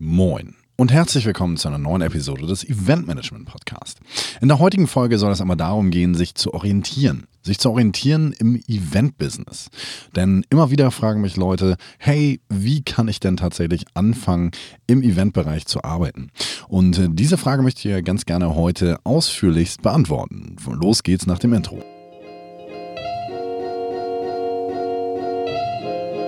Moin 0.00 0.54
und 0.76 0.92
herzlich 0.92 1.26
willkommen 1.26 1.56
zu 1.56 1.66
einer 1.66 1.78
neuen 1.78 2.02
Episode 2.02 2.46
des 2.46 2.62
Event 2.62 3.08
Management 3.08 3.46
Podcast. 3.46 3.98
In 4.40 4.46
der 4.46 4.60
heutigen 4.60 4.86
Folge 4.86 5.18
soll 5.18 5.32
es 5.32 5.40
einmal 5.40 5.56
darum 5.56 5.90
gehen, 5.90 6.14
sich 6.14 6.36
zu 6.36 6.54
orientieren. 6.54 7.26
Sich 7.42 7.58
zu 7.58 7.70
orientieren 7.70 8.32
im 8.38 8.62
Event-Business. 8.68 9.70
Denn 10.14 10.44
immer 10.50 10.70
wieder 10.70 10.92
fragen 10.92 11.20
mich 11.20 11.36
Leute, 11.36 11.76
hey, 11.98 12.40
wie 12.48 12.82
kann 12.82 13.08
ich 13.08 13.18
denn 13.18 13.36
tatsächlich 13.36 13.86
anfangen, 13.94 14.52
im 14.86 15.02
Eventbereich 15.02 15.66
zu 15.66 15.82
arbeiten? 15.82 16.30
Und 16.68 16.96
äh, 16.96 17.08
diese 17.10 17.36
Frage 17.36 17.62
möchte 17.62 17.88
ich 17.88 18.04
ganz 18.04 18.24
gerne 18.24 18.54
heute 18.54 19.00
ausführlichst 19.02 19.82
beantworten. 19.82 20.54
Los 20.64 21.02
geht's 21.02 21.26
nach 21.26 21.40
dem 21.40 21.54
Intro. 21.54 21.82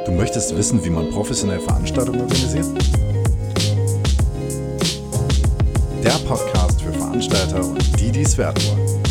Du 0.07 0.11
möchtest 0.11 0.57
wissen, 0.57 0.85
wie 0.85 0.91
man 0.91 1.09
professionell 1.11 1.61
Veranstaltungen 1.61 2.23
organisiert? 2.23 2.67
Der 6.03 6.13
Podcast 6.27 6.81
für 6.81 6.93
Veranstalter 6.93 7.63
und 7.63 8.01
die, 8.01 8.11
die 8.11 8.23
es 8.23 8.39
werden 8.39 8.63
wollen. 8.65 9.03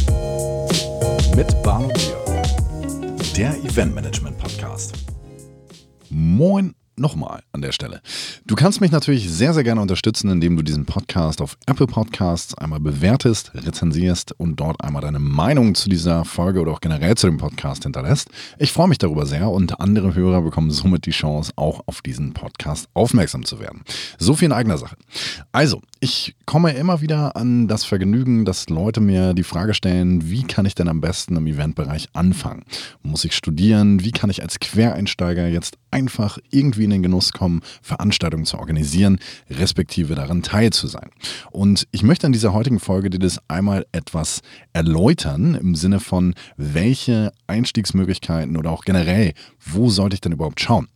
Mit 1.36 1.62
Barno 1.62 1.88
Bier, 1.90 2.18
der 3.38 3.52
Eventmanagement 3.64 4.38
Podcast. 4.40 4.94
Moin 6.10 6.74
nochmal 7.00 7.44
an 7.52 7.62
der 7.62 7.72
Stelle. 7.72 8.02
Du 8.46 8.56
kannst 8.56 8.82
mich 8.82 8.92
natürlich 8.92 9.30
sehr, 9.30 9.54
sehr 9.54 9.64
gerne 9.64 9.82
unterstützen, 9.82 10.30
indem 10.30 10.56
du 10.56 10.64
diesen 10.64 10.86
Podcast 10.86 11.42
auf 11.42 11.58
Apple 11.66 11.88
Podcasts 11.88 12.56
einmal 12.56 12.80
bewertest, 12.80 13.52
rezensierst 13.56 14.34
und 14.38 14.58
dort 14.58 14.84
einmal 14.84 15.02
deine 15.02 15.20
Meinung 15.20 15.76
zu 15.76 15.90
dieser 15.90 16.26
Folge 16.26 16.60
oder 16.60 16.74
auch 16.74 16.82
generell 16.82 17.16
zu 17.16 17.28
dem 17.28 17.38
Podcast 17.38 17.84
hinterlässt. 17.84 18.30
Ich 18.58 18.72
freue 18.72 18.88
mich 18.88 18.98
darüber 18.98 19.26
sehr 19.26 19.50
und 19.50 19.80
andere 19.80 20.14
Hörer 20.14 20.42
bekommen 20.42 20.72
somit 20.72 21.06
die 21.06 21.12
Chance, 21.12 21.54
auch 21.56 21.82
auf 21.86 22.02
diesen 22.02 22.34
Podcast 22.34 22.88
aufmerksam 22.94 23.46
zu 23.46 23.60
werden. 23.60 23.82
So 24.18 24.36
viel 24.36 24.48
in 24.48 24.52
eigener 24.52 24.78
Sache. 24.78 24.98
Also, 25.52 25.82
ich 26.00 26.36
komme 26.46 26.72
immer 26.72 27.02
wieder 27.02 27.36
an 27.36 27.68
das 27.68 27.84
Vergnügen, 27.84 28.46
dass 28.46 28.70
Leute 28.70 29.02
mir 29.02 29.34
die 29.34 29.44
Frage 29.44 29.74
stellen, 29.74 30.30
wie 30.30 30.44
kann 30.44 30.66
ich 30.66 30.76
denn 30.76 30.88
am 30.88 31.02
besten 31.02 31.36
im 31.36 31.48
Eventbereich 31.48 32.08
anfangen? 32.14 32.64
Muss 33.04 33.26
ich 33.26 33.36
studieren? 33.36 34.04
Wie 34.04 34.12
kann 34.12 34.30
ich 34.30 34.42
als 34.42 34.60
Quereinsteiger 34.60 35.48
jetzt 35.48 35.78
einfach 35.92 36.38
irgendwie 36.52 36.88
in 36.92 37.02
den 37.02 37.04
Genuss 37.04 37.32
kommen, 37.32 37.62
Veranstaltungen 37.82 38.46
zu 38.46 38.58
organisieren, 38.58 39.20
respektive 39.50 40.16
daran 40.16 40.44
teil 40.44 40.72
zu 40.72 40.88
sein. 40.88 41.10
Und 41.52 41.88
ich 41.92 42.04
möchte 42.04 42.28
in 42.28 42.34
dieser 42.34 42.54
heutigen 42.54 42.80
Folge 42.80 43.10
dir 43.10 43.20
das 43.20 43.40
einmal 43.48 43.86
etwas 43.92 44.42
erläutern 44.74 45.56
im 45.56 45.76
Sinne 45.76 46.00
von, 46.00 46.34
welche 46.58 47.32
Einstiegsmöglichkeiten 47.48 48.58
oder 48.58 48.72
auch 48.72 48.84
generell, 48.86 49.34
wo 49.66 49.90
sollte 49.90 50.16
ich 50.16 50.22
denn 50.22 50.32
überhaupt 50.32 50.62
schauen? 50.62 50.88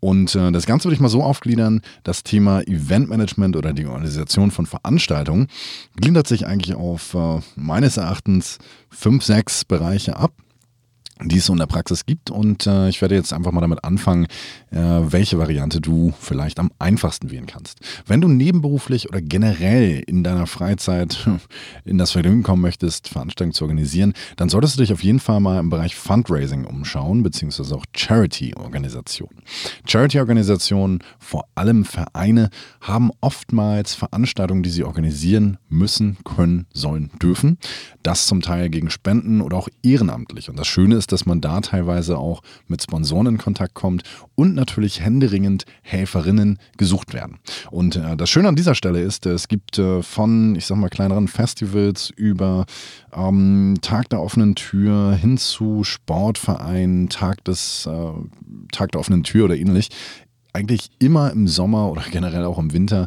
Und 0.00 0.34
äh, 0.34 0.52
das 0.52 0.66
Ganze 0.66 0.86
würde 0.86 0.94
ich 0.94 1.00
mal 1.00 1.08
so 1.08 1.22
aufgliedern, 1.22 1.82
das 2.04 2.22
Thema 2.22 2.62
Eventmanagement 2.62 3.56
oder 3.56 3.72
die 3.72 3.86
Organisation 3.86 4.50
von 4.50 4.66
Veranstaltungen 4.66 5.48
gliedert 5.96 6.26
sich 6.26 6.46
eigentlich 6.46 6.74
auf 6.74 7.14
äh, 7.14 7.40
meines 7.56 7.96
Erachtens 7.96 8.58
fünf, 8.88 9.24
sechs 9.24 9.64
Bereiche 9.64 10.16
ab 10.16 10.32
die 11.24 11.38
es 11.38 11.46
so 11.46 11.52
in 11.52 11.58
der 11.58 11.66
Praxis 11.66 12.06
gibt. 12.06 12.30
Und 12.30 12.66
äh, 12.66 12.88
ich 12.88 13.00
werde 13.02 13.14
jetzt 13.14 13.32
einfach 13.32 13.52
mal 13.52 13.60
damit 13.60 13.84
anfangen, 13.84 14.26
äh, 14.70 14.78
welche 14.78 15.38
Variante 15.38 15.80
du 15.80 16.12
vielleicht 16.18 16.58
am 16.58 16.70
einfachsten 16.78 17.30
wählen 17.30 17.46
kannst. 17.46 17.80
Wenn 18.06 18.20
du 18.20 18.28
nebenberuflich 18.28 19.08
oder 19.08 19.20
generell 19.20 20.02
in 20.06 20.24
deiner 20.24 20.46
Freizeit 20.46 21.28
in 21.84 21.98
das 21.98 22.12
Vergnügen 22.12 22.42
kommen 22.42 22.62
möchtest, 22.62 23.08
Veranstaltungen 23.08 23.54
zu 23.54 23.64
organisieren, 23.64 24.14
dann 24.36 24.48
solltest 24.48 24.76
du 24.76 24.80
dich 24.80 24.92
auf 24.92 25.02
jeden 25.02 25.20
Fall 25.20 25.40
mal 25.40 25.58
im 25.58 25.70
Bereich 25.70 25.96
Fundraising 25.96 26.64
umschauen, 26.64 27.22
beziehungsweise 27.22 27.74
auch 27.74 27.84
Charity-Organisationen. 27.94 29.42
Charity-Organisationen, 29.86 31.00
vor 31.18 31.46
allem 31.54 31.84
Vereine, 31.84 32.50
haben 32.80 33.10
oftmals 33.20 33.94
Veranstaltungen, 33.94 34.62
die 34.62 34.70
sie 34.70 34.84
organisieren 34.84 35.58
müssen, 35.68 36.18
können, 36.24 36.66
sollen, 36.72 37.10
dürfen. 37.20 37.58
Das 38.02 38.26
zum 38.26 38.40
Teil 38.40 38.70
gegen 38.70 38.90
Spenden 38.90 39.40
oder 39.40 39.56
auch 39.56 39.68
ehrenamtlich. 39.82 40.48
Und 40.48 40.58
das 40.58 40.66
Schöne 40.66 40.96
ist, 40.96 41.09
dass 41.12 41.26
man 41.26 41.40
da 41.40 41.60
teilweise 41.60 42.18
auch 42.18 42.42
mit 42.66 42.82
Sponsoren 42.82 43.26
in 43.26 43.38
Kontakt 43.38 43.74
kommt 43.74 44.02
und 44.34 44.54
natürlich 44.54 45.00
händeringend 45.00 45.64
Helferinnen 45.82 46.58
gesucht 46.76 47.14
werden. 47.14 47.38
Und 47.70 47.96
äh, 47.96 48.16
das 48.16 48.30
Schöne 48.30 48.48
an 48.48 48.56
dieser 48.56 48.74
Stelle 48.74 49.00
ist, 49.00 49.26
es 49.26 49.48
gibt 49.48 49.78
äh, 49.78 50.02
von, 50.02 50.56
ich 50.56 50.66
sag 50.66 50.76
mal, 50.76 50.88
kleineren 50.88 51.28
Festivals 51.28 52.10
über 52.10 52.66
ähm, 53.12 53.78
Tag 53.82 54.08
der 54.10 54.20
offenen 54.20 54.54
Tür 54.54 55.12
hin 55.14 55.38
zu 55.38 55.84
Sportvereinen, 55.84 57.08
Tag 57.08 57.38
äh, 57.48 57.52
Tag 58.72 58.92
der 58.92 59.00
offenen 59.00 59.22
Tür 59.22 59.46
oder 59.46 59.56
ähnlich, 59.56 59.88
eigentlich 60.52 60.90
immer 60.98 61.30
im 61.32 61.48
Sommer 61.48 61.90
oder 61.90 62.02
generell 62.10 62.44
auch 62.44 62.58
im 62.58 62.72
Winter 62.72 63.06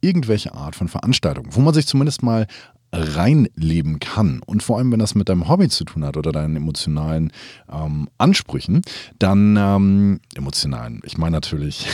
irgendwelche 0.00 0.54
Art 0.54 0.76
von 0.76 0.88
Veranstaltung, 0.88 1.48
wo 1.50 1.60
man 1.60 1.74
sich 1.74 1.86
zumindest 1.86 2.22
mal 2.22 2.46
reinleben 2.92 4.00
kann 4.00 4.40
und 4.46 4.62
vor 4.62 4.78
allem, 4.78 4.90
wenn 4.92 4.98
das 4.98 5.14
mit 5.14 5.28
deinem 5.28 5.48
Hobby 5.48 5.68
zu 5.68 5.84
tun 5.84 6.04
hat 6.04 6.16
oder 6.16 6.32
deinen 6.32 6.56
emotionalen 6.56 7.32
ähm, 7.70 8.08
Ansprüchen, 8.16 8.82
dann 9.18 9.56
ähm, 9.58 10.20
emotionalen, 10.34 11.02
ich 11.04 11.18
meine 11.18 11.36
natürlich, 11.36 11.86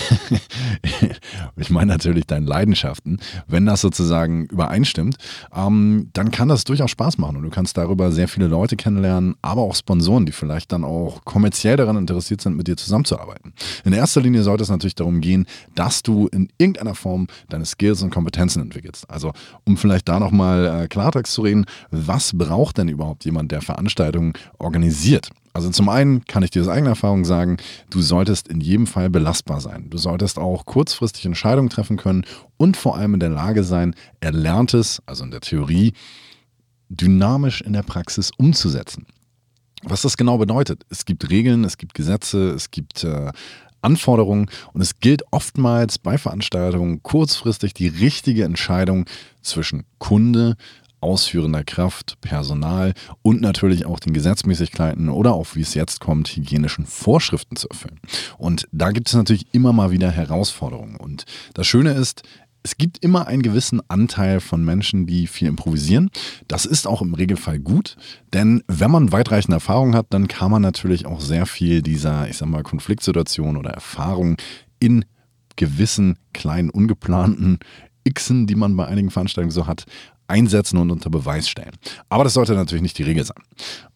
ich 1.56 1.70
meine 1.70 1.92
natürlich 1.92 2.26
deinen 2.26 2.46
Leidenschaften, 2.46 3.18
wenn 3.48 3.66
das 3.66 3.80
sozusagen 3.80 4.46
übereinstimmt, 4.46 5.16
ähm, 5.54 6.10
dann 6.12 6.30
kann 6.30 6.48
das 6.48 6.64
durchaus 6.64 6.92
Spaß 6.92 7.18
machen 7.18 7.36
und 7.36 7.42
du 7.42 7.50
kannst 7.50 7.76
darüber 7.76 8.12
sehr 8.12 8.28
viele 8.28 8.46
Leute 8.46 8.76
kennenlernen, 8.76 9.34
aber 9.42 9.62
auch 9.62 9.74
Sponsoren, 9.74 10.26
die 10.26 10.32
vielleicht 10.32 10.70
dann 10.70 10.84
auch 10.84 11.24
kommerziell 11.24 11.76
daran 11.76 11.96
interessiert 11.96 12.40
sind, 12.40 12.56
mit 12.56 12.68
dir 12.68 12.76
zusammenzuarbeiten. 12.76 13.52
In 13.84 13.92
erster 13.92 14.20
Linie 14.20 14.42
sollte 14.42 14.62
es 14.62 14.70
natürlich 14.70 14.94
darum 14.94 15.20
gehen, 15.20 15.46
dass 15.74 16.02
du 16.02 16.28
in 16.28 16.48
irgendeiner 16.58 16.94
Form 16.94 17.26
deine 17.48 17.64
Skills 17.64 18.02
und 18.02 18.10
Kompetenzen 18.10 18.62
entwickelst. 18.62 19.10
Also 19.10 19.32
um 19.64 19.76
vielleicht 19.76 20.08
da 20.08 20.20
nochmal 20.20 20.83
äh, 20.83 20.83
Klartext 20.88 21.32
zu 21.32 21.42
reden, 21.42 21.66
was 21.90 22.36
braucht 22.36 22.78
denn 22.78 22.88
überhaupt 22.88 23.24
jemand, 23.24 23.52
der 23.52 23.62
Veranstaltungen 23.62 24.32
organisiert? 24.58 25.30
Also 25.52 25.70
zum 25.70 25.88
einen 25.88 26.24
kann 26.24 26.42
ich 26.42 26.50
dir 26.50 26.62
aus 26.62 26.68
eigener 26.68 26.90
Erfahrung 26.90 27.24
sagen, 27.24 27.58
du 27.88 28.02
solltest 28.02 28.48
in 28.48 28.60
jedem 28.60 28.88
Fall 28.88 29.08
belastbar 29.08 29.60
sein. 29.60 29.88
Du 29.88 29.98
solltest 29.98 30.36
auch 30.36 30.66
kurzfristig 30.66 31.26
Entscheidungen 31.26 31.70
treffen 31.70 31.96
können 31.96 32.24
und 32.56 32.76
vor 32.76 32.96
allem 32.96 33.14
in 33.14 33.20
der 33.20 33.28
Lage 33.28 33.62
sein, 33.62 33.94
Erlerntes, 34.18 35.00
also 35.06 35.22
in 35.22 35.30
der 35.30 35.40
Theorie, 35.40 35.92
dynamisch 36.88 37.60
in 37.60 37.72
der 37.72 37.84
Praxis 37.84 38.32
umzusetzen. 38.36 39.06
Was 39.84 40.02
das 40.02 40.16
genau 40.16 40.38
bedeutet, 40.38 40.84
es 40.88 41.04
gibt 41.04 41.30
Regeln, 41.30 41.62
es 41.62 41.76
gibt 41.78 41.94
Gesetze, 41.94 42.50
es 42.50 42.70
gibt 42.70 43.04
äh, 43.04 43.30
Anforderungen 43.84 44.50
und 44.72 44.80
es 44.80 44.98
gilt 45.00 45.22
oftmals 45.30 45.98
bei 45.98 46.18
Veranstaltungen 46.18 47.02
kurzfristig 47.02 47.74
die 47.74 47.88
richtige 47.88 48.44
Entscheidung 48.44 49.06
zwischen 49.42 49.84
Kunde, 49.98 50.56
ausführender 51.04 51.64
Kraft, 51.64 52.18
Personal 52.22 52.94
und 53.20 53.42
natürlich 53.42 53.84
auch 53.84 54.00
den 54.00 54.14
Gesetzmäßigkeiten 54.14 55.10
oder 55.10 55.34
auch, 55.34 55.48
wie 55.54 55.60
es 55.60 55.74
jetzt 55.74 56.00
kommt, 56.00 56.28
hygienischen 56.28 56.86
Vorschriften 56.86 57.56
zu 57.56 57.68
erfüllen. 57.68 58.00
Und 58.38 58.66
da 58.72 58.90
gibt 58.90 59.08
es 59.08 59.14
natürlich 59.14 59.46
immer 59.52 59.74
mal 59.74 59.90
wieder 59.90 60.10
Herausforderungen. 60.10 60.96
Und 60.96 61.26
das 61.52 61.66
Schöne 61.66 61.92
ist, 61.92 62.22
es 62.64 62.78
gibt 62.78 63.04
immer 63.04 63.26
einen 63.26 63.42
gewissen 63.42 63.82
Anteil 63.88 64.40
von 64.40 64.64
Menschen, 64.64 65.06
die 65.06 65.26
viel 65.26 65.48
improvisieren. 65.48 66.10
Das 66.48 66.64
ist 66.64 66.86
auch 66.86 67.02
im 67.02 67.12
Regelfall 67.12 67.60
gut, 67.60 67.96
denn 68.32 68.64
wenn 68.66 68.90
man 68.90 69.12
weitreichende 69.12 69.56
Erfahrungen 69.56 69.94
hat, 69.94 70.06
dann 70.10 70.28
kann 70.28 70.50
man 70.50 70.62
natürlich 70.62 71.04
auch 71.04 71.20
sehr 71.20 71.44
viel 71.44 71.82
dieser, 71.82 72.28
ich 72.28 72.38
sag 72.38 72.48
mal, 72.48 72.62
Konfliktsituationen 72.62 73.58
oder 73.58 73.70
Erfahrungen 73.70 74.36
in 74.80 75.04
gewissen 75.56 76.18
kleinen 76.32 76.70
ungeplanten 76.70 77.58
Xen, 78.12 78.46
die 78.46 78.54
man 78.54 78.76
bei 78.76 78.86
einigen 78.86 79.10
Veranstaltungen 79.10 79.52
so 79.52 79.66
hat, 79.66 79.84
einsetzen 80.26 80.78
und 80.78 80.90
unter 80.90 81.10
Beweis 81.10 81.48
stellen. 81.48 81.72
Aber 82.08 82.24
das 82.24 82.34
sollte 82.34 82.54
natürlich 82.54 82.82
nicht 82.82 82.98
die 82.98 83.02
Regel 83.02 83.24
sein. 83.24 83.36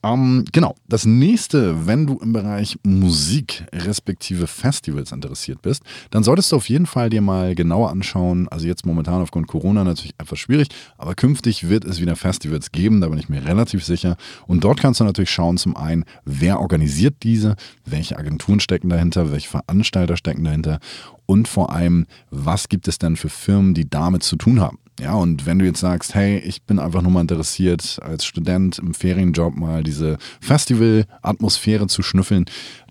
Ähm, 0.03 0.45
genau, 0.53 0.75
das 0.89 1.05
nächste, 1.07 1.87
wenn 1.87 2.07
du 2.07 2.19
im 2.19 2.33
Bereich 2.33 2.79
Musik 2.85 3.65
respektive 3.73 4.47
Festivals 4.47 5.13
interessiert 5.13 5.63
bist, 5.63 5.83
dann 6.11 6.23
solltest 6.23 6.53
du 6.53 6.57
auf 6.57 6.69
jeden 6.69 6.87
Fall 6.87 7.11
dir 7.11 7.21
mal 7.21 7.55
genauer 7.55 7.91
anschauen. 7.91 8.49
Also 8.49 8.67
jetzt 8.67 8.87
momentan 8.87 9.23
aufgrund 9.23 9.49
Corona 9.49 9.85
natürlich 9.85 10.15
etwas 10.19 10.39
schwierig, 10.39 10.69
aber 10.99 11.15
künftig 11.15 11.69
wird 11.69 11.85
es 11.85 12.01
wieder 12.01 12.17
Festivals 12.17 12.73
geben, 12.73 13.01
da 13.01 13.09
bin 13.09 13.19
ich 13.19 13.29
mir 13.29 13.45
relativ 13.45 13.85
sicher. 13.85 14.17
Und 14.47 14.65
dort 14.65 14.81
kannst 14.81 15.01
du 15.01 15.05
natürlich 15.05 15.31
schauen, 15.31 15.59
zum 15.59 15.77
einen, 15.77 16.05
wer 16.25 16.61
organisiert 16.61 17.17
diese, 17.23 17.57
welche 17.85 18.19
Agenturen 18.19 18.61
stecken 18.61 18.89
dahinter, 18.89 19.33
welche 19.33 19.49
Veranstalter 19.49 20.17
stecken 20.17 20.45
dahinter 20.45 20.79
und 21.27 21.49
vor 21.49 21.73
allem, 21.73 22.07
was 22.31 22.69
gibt 22.69 22.89
es 22.89 22.99
denn 22.99 23.17
für 23.17 23.29
Firmen, 23.29 23.75
die 23.75 23.89
damit 23.89 24.23
zu 24.23 24.37
tun 24.37 24.61
haben. 24.61 24.79
Ja, 24.99 25.15
und 25.15 25.47
wenn 25.47 25.61
du 25.61 25.65
jetzt 25.65 25.81
sagst, 25.81 26.15
hey, 26.15 26.39
ich 26.39 26.63
bin 26.63 26.79
einfach 26.79 27.03
nur 27.03 27.13
mal 27.13 27.21
interessiert, 27.21 28.01
als 28.03 28.25
Student 28.25 28.79
im 28.79 28.95
Ferienjob 28.95 29.55
mal 29.57 29.85
diese 29.85 30.19
Festival-Atmosphäre 30.41 31.87
zu 31.87 32.03
schnüffeln, 32.03 32.47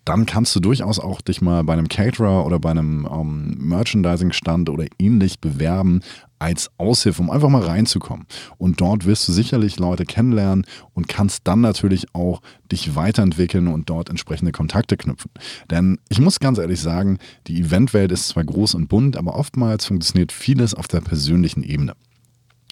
dann 0.07 0.25
kannst 0.25 0.55
du 0.55 0.61
durchaus 0.61 0.99
auch 0.99 1.19
dich 1.19 1.41
mal 1.41 1.63
bei 1.65 1.73
einem 1.73 1.89
Caterer 1.89 2.45
oder 2.45 2.59
bei 2.59 2.71
einem 2.71 3.07
ähm, 3.11 3.57
Merchandising-Stand 3.59 4.69
oder 4.69 4.85
ähnlich 4.99 5.39
bewerben 5.39 6.01
als 6.39 6.69
Aushilfe, 6.77 7.21
um 7.21 7.29
einfach 7.29 7.49
mal 7.49 7.63
reinzukommen. 7.63 8.25
Und 8.57 8.79
dort 8.79 9.05
wirst 9.05 9.27
du 9.27 9.33
sicherlich 9.33 9.79
Leute 9.79 10.05
kennenlernen 10.05 10.65
und 10.93 11.09
kannst 11.09 11.41
dann 11.45 11.59
natürlich 11.59 12.13
auch 12.13 12.41
dich 12.71 12.95
weiterentwickeln 12.95 13.67
und 13.67 13.89
dort 13.89 14.09
entsprechende 14.09 14.53
Kontakte 14.53 14.95
knüpfen. 14.95 15.31
Denn 15.69 15.99
ich 16.07 16.21
muss 16.21 16.39
ganz 16.39 16.57
ehrlich 16.57 16.79
sagen, 16.79 17.17
die 17.47 17.59
Eventwelt 17.59 18.11
ist 18.13 18.29
zwar 18.29 18.45
groß 18.45 18.75
und 18.75 18.87
bunt, 18.87 19.17
aber 19.17 19.35
oftmals 19.35 19.87
funktioniert 19.87 20.31
vieles 20.31 20.73
auf 20.73 20.87
der 20.87 21.01
persönlichen 21.01 21.63
Ebene. 21.63 21.95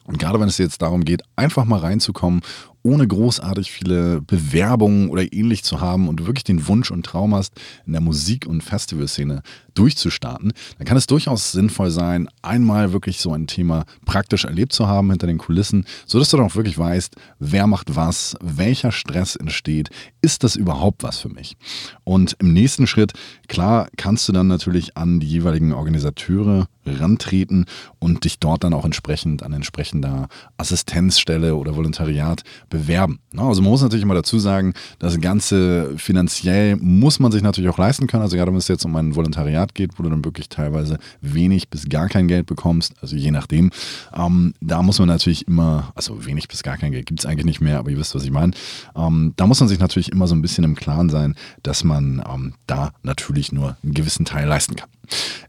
Und 0.06 0.20
gerade 0.20 0.40
wenn 0.40 0.48
es 0.48 0.60
jetzt 0.60 0.82
darum 0.82 1.04
geht, 1.04 1.24
einfach 1.36 1.66
mal 1.66 1.80
reinzukommen 1.80 2.42
ohne 2.86 3.08
großartig 3.08 3.72
viele 3.72 4.22
Bewerbungen 4.22 5.10
oder 5.10 5.34
ähnlich 5.34 5.64
zu 5.64 5.82
haben 5.82 6.08
und 6.08 6.20
du 6.20 6.28
wirklich 6.28 6.44
den 6.44 6.68
Wunsch 6.68 6.92
und 6.92 7.04
Traum 7.04 7.34
hast, 7.34 7.56
in 7.88 7.94
der 7.94 8.02
Musik- 8.02 8.46
und 8.46 8.64
Festivalszene 8.64 9.42
durchzustarten, 9.74 10.54
dann 10.78 10.86
kann 10.86 10.96
es 10.96 11.08
durchaus 11.08 11.52
sinnvoll 11.52 11.90
sein, 11.90 12.30
einmal 12.44 12.94
wirklich 12.94 13.20
so 13.20 13.34
ein 13.34 13.48
Thema 13.48 13.86
praktisch 14.06 14.46
erlebt 14.46 14.72
zu 14.72 14.88
haben 14.88 15.10
hinter 15.10 15.26
den 15.26 15.40
Kulissen, 15.40 15.86
sodass 16.06 16.30
du 16.30 16.38
dann 16.38 16.46
auch 16.46 16.56
wirklich 16.56 16.78
weißt, 16.78 17.16
wer 17.40 17.66
macht 17.66 17.96
was, 17.96 18.36
welcher 18.40 18.92
Stress 18.92 19.36
entsteht, 19.36 19.90
ist 20.22 20.44
das 20.44 20.56
überhaupt 20.56 21.02
was 21.02 21.18
für 21.18 21.30
mich? 21.30 21.58
Und 22.04 22.36
im 22.40 22.54
nächsten 22.54 22.86
Schritt, 22.86 23.14
klar, 23.48 23.90
kannst 23.98 24.30
du 24.30 24.32
dann 24.32 24.48
natürlich 24.48 24.96
an 24.96 25.20
die 25.20 25.28
jeweiligen 25.28 25.74
Organisateure 25.74 26.68
rantreten 26.86 27.66
und 28.00 28.24
dich 28.26 28.40
dort 28.40 28.64
dann 28.64 28.74
auch 28.74 28.86
entsprechend 28.86 29.44
an 29.44 29.54
entsprechender 29.54 30.28
Assistenzstelle 30.58 31.56
oder 31.56 31.76
Volontariat 31.76 32.44
bewerben. 32.76 33.20
Also 33.38 33.62
man 33.62 33.72
muss 33.72 33.82
natürlich 33.82 34.04
immer 34.04 34.14
dazu 34.14 34.38
sagen, 34.40 34.74
das 35.00 35.20
Ganze 35.20 35.94
finanziell 35.98 36.76
muss 36.78 37.20
man 37.20 37.32
sich 37.32 37.42
natürlich 37.42 37.70
auch 37.70 37.78
leisten 37.78 38.08
können. 38.08 38.24
Also 38.24 38.36
gerade 38.36 38.52
wenn 38.52 38.58
es 38.58 38.68
jetzt 38.68 38.86
um 38.86 38.96
ein 38.96 39.16
Volontariat 39.16 39.74
geht, 39.76 39.98
wo 39.98 40.04
du 40.04 40.10
dann 40.10 40.26
wirklich 40.26 40.50
teilweise 40.50 40.98
wenig 41.22 41.70
bis 41.70 41.88
gar 41.88 42.10
kein 42.10 42.28
Geld 42.28 42.46
bekommst, 42.48 42.94
also 43.02 43.16
je 43.16 43.32
nachdem, 43.32 43.72
ähm, 44.14 44.54
da 44.62 44.82
muss 44.82 45.00
man 45.00 45.08
natürlich 45.08 45.48
immer, 45.48 45.92
also 45.96 46.26
wenig 46.26 46.48
bis 46.48 46.64
gar 46.64 46.78
kein 46.78 46.92
Geld 46.92 47.06
gibt 47.06 47.22
es 47.22 47.26
eigentlich 47.26 47.46
nicht 47.46 47.62
mehr, 47.62 47.80
aber 47.80 47.92
ihr 47.92 47.98
wisst, 47.98 48.16
was 48.16 48.24
ich 48.24 48.32
meine. 48.32 48.52
Ähm, 48.96 49.34
da 49.38 49.48
muss 49.48 49.60
man 49.60 49.70
sich 49.70 49.80
natürlich 49.80 50.12
immer 50.12 50.28
so 50.28 50.36
ein 50.36 50.42
bisschen 50.42 50.64
im 50.64 50.76
Klaren 50.76 51.10
sein, 51.10 51.36
dass 51.64 51.84
man 51.84 52.22
ähm, 52.30 52.54
da 52.68 52.92
natürlich 53.04 53.52
nur 53.52 53.78
einen 53.84 53.94
gewissen 53.94 54.26
Teil 54.26 54.48
leisten 54.48 54.76
kann. 54.76 54.90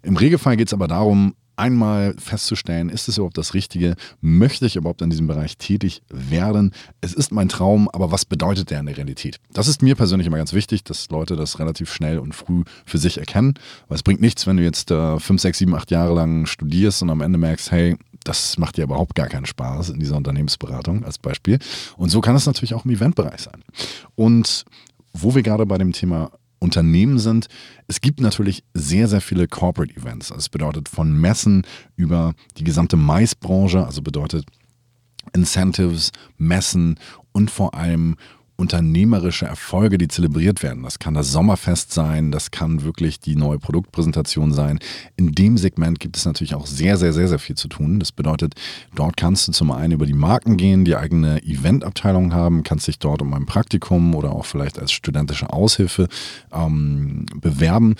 Im 0.02 0.16
Regelfall 0.16 0.56
geht 0.56 0.68
es 0.68 0.74
aber 0.74 0.86
darum, 0.86 1.34
einmal 1.56 2.14
festzustellen, 2.18 2.88
ist 2.88 3.08
es 3.08 3.18
überhaupt 3.18 3.38
das 3.38 3.54
Richtige? 3.54 3.96
Möchte 4.20 4.66
ich 4.66 4.76
überhaupt 4.76 5.02
in 5.02 5.10
diesem 5.10 5.26
Bereich 5.26 5.58
tätig 5.58 6.02
werden? 6.08 6.72
Es 7.00 7.14
ist 7.14 7.32
mein 7.32 7.48
Traum, 7.48 7.88
aber 7.88 8.12
was 8.12 8.24
bedeutet 8.24 8.70
der 8.70 8.80
in 8.80 8.86
der 8.86 8.96
Realität? 8.96 9.38
Das 9.52 9.68
ist 9.68 9.82
mir 9.82 9.96
persönlich 9.96 10.26
immer 10.26 10.36
ganz 10.36 10.52
wichtig, 10.52 10.84
dass 10.84 11.10
Leute 11.10 11.36
das 11.36 11.58
relativ 11.58 11.92
schnell 11.92 12.18
und 12.18 12.34
früh 12.34 12.64
für 12.84 12.98
sich 12.98 13.18
erkennen, 13.18 13.54
weil 13.88 13.96
es 13.96 14.02
bringt 14.02 14.20
nichts, 14.20 14.46
wenn 14.46 14.56
du 14.56 14.62
jetzt 14.62 14.90
äh, 14.90 15.18
fünf, 15.18 15.40
sechs, 15.40 15.58
sieben, 15.58 15.74
acht 15.74 15.90
Jahre 15.90 16.14
lang 16.14 16.46
studierst 16.46 17.02
und 17.02 17.10
am 17.10 17.20
Ende 17.20 17.38
merkst, 17.38 17.70
hey, 17.70 17.96
das 18.24 18.58
macht 18.58 18.76
dir 18.76 18.84
überhaupt 18.84 19.14
gar 19.14 19.28
keinen 19.28 19.46
Spaß 19.46 19.90
in 19.90 20.00
dieser 20.00 20.16
Unternehmensberatung 20.16 21.04
als 21.04 21.18
Beispiel. 21.18 21.58
Und 21.96 22.10
so 22.10 22.20
kann 22.20 22.36
es 22.36 22.46
natürlich 22.46 22.74
auch 22.74 22.84
im 22.84 22.90
Eventbereich 22.90 23.40
sein. 23.40 23.62
Und 24.14 24.64
wo 25.12 25.34
wir 25.34 25.42
gerade 25.42 25.64
bei 25.64 25.78
dem 25.78 25.92
Thema 25.92 26.30
Unternehmen 26.58 27.18
sind. 27.18 27.48
Es 27.86 28.00
gibt 28.00 28.20
natürlich 28.20 28.64
sehr, 28.74 29.08
sehr 29.08 29.20
viele 29.20 29.48
Corporate 29.48 29.94
Events. 29.94 30.28
Das 30.28 30.48
bedeutet 30.48 30.88
von 30.88 31.12
Messen 31.12 31.62
über 31.96 32.34
die 32.56 32.64
gesamte 32.64 32.96
Maisbranche, 32.96 33.84
also 33.84 34.02
bedeutet 34.02 34.46
Incentives, 35.32 36.12
Messen 36.38 36.98
und 37.32 37.50
vor 37.50 37.74
allem 37.74 38.16
unternehmerische 38.56 39.46
Erfolge, 39.46 39.98
die 39.98 40.08
zelebriert 40.08 40.62
werden. 40.62 40.82
Das 40.82 40.98
kann 40.98 41.14
das 41.14 41.30
Sommerfest 41.30 41.92
sein, 41.92 42.32
das 42.32 42.50
kann 42.50 42.82
wirklich 42.82 43.20
die 43.20 43.36
neue 43.36 43.58
Produktpräsentation 43.58 44.52
sein. 44.52 44.78
In 45.16 45.32
dem 45.32 45.58
Segment 45.58 46.00
gibt 46.00 46.16
es 46.16 46.24
natürlich 46.24 46.54
auch 46.54 46.66
sehr, 46.66 46.96
sehr, 46.96 47.12
sehr, 47.12 47.28
sehr 47.28 47.38
viel 47.38 47.56
zu 47.56 47.68
tun. 47.68 48.00
Das 48.00 48.12
bedeutet, 48.12 48.54
dort 48.94 49.16
kannst 49.16 49.46
du 49.48 49.52
zum 49.52 49.70
einen 49.70 49.92
über 49.92 50.06
die 50.06 50.14
Marken 50.14 50.56
gehen, 50.56 50.84
die 50.84 50.96
eigene 50.96 51.42
Eventabteilung 51.42 52.32
haben, 52.32 52.62
kannst 52.62 52.88
dich 52.88 52.98
dort 52.98 53.22
um 53.22 53.32
ein 53.34 53.46
Praktikum 53.46 54.14
oder 54.14 54.32
auch 54.32 54.46
vielleicht 54.46 54.78
als 54.78 54.92
studentische 54.92 55.52
Aushilfe 55.52 56.08
ähm, 56.52 57.26
bewerben. 57.34 57.96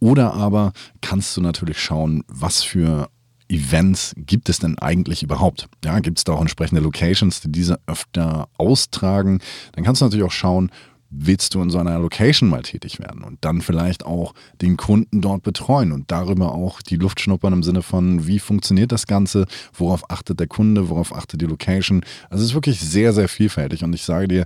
Oder 0.00 0.32
aber 0.34 0.72
kannst 1.02 1.36
du 1.36 1.42
natürlich 1.42 1.78
schauen, 1.78 2.24
was 2.26 2.62
für 2.62 3.10
Events 3.50 4.14
gibt 4.16 4.48
es 4.48 4.58
denn 4.58 4.78
eigentlich 4.78 5.22
überhaupt? 5.22 5.68
Ja, 5.84 5.98
gibt 6.00 6.18
es 6.18 6.24
da 6.24 6.32
auch 6.32 6.40
entsprechende 6.40 6.80
Locations, 6.80 7.40
die 7.40 7.50
diese 7.50 7.80
öfter 7.86 8.48
austragen? 8.56 9.40
Dann 9.72 9.84
kannst 9.84 10.00
du 10.00 10.06
natürlich 10.06 10.24
auch 10.24 10.30
schauen, 10.30 10.70
willst 11.10 11.54
du 11.54 11.60
in 11.60 11.70
so 11.70 11.78
einer 11.78 11.98
Location 11.98 12.48
mal 12.48 12.62
tätig 12.62 13.00
werden 13.00 13.24
und 13.24 13.38
dann 13.44 13.60
vielleicht 13.60 14.06
auch 14.06 14.32
den 14.62 14.76
Kunden 14.76 15.20
dort 15.20 15.42
betreuen 15.42 15.90
und 15.90 16.10
darüber 16.10 16.54
auch 16.54 16.80
die 16.82 16.96
Luft 16.96 17.20
schnuppern 17.20 17.52
im 17.52 17.62
Sinne 17.64 17.82
von, 17.82 18.26
wie 18.28 18.38
funktioniert 18.38 18.92
das 18.92 19.08
Ganze, 19.08 19.46
worauf 19.74 20.08
achtet 20.08 20.38
der 20.38 20.46
Kunde, 20.46 20.88
worauf 20.88 21.14
achtet 21.14 21.40
die 21.40 21.46
Location. 21.46 22.04
Also 22.30 22.44
es 22.44 22.50
ist 22.50 22.54
wirklich 22.54 22.80
sehr, 22.80 23.12
sehr 23.12 23.28
vielfältig 23.28 23.82
und 23.82 23.92
ich 23.92 24.04
sage 24.04 24.28
dir, 24.28 24.44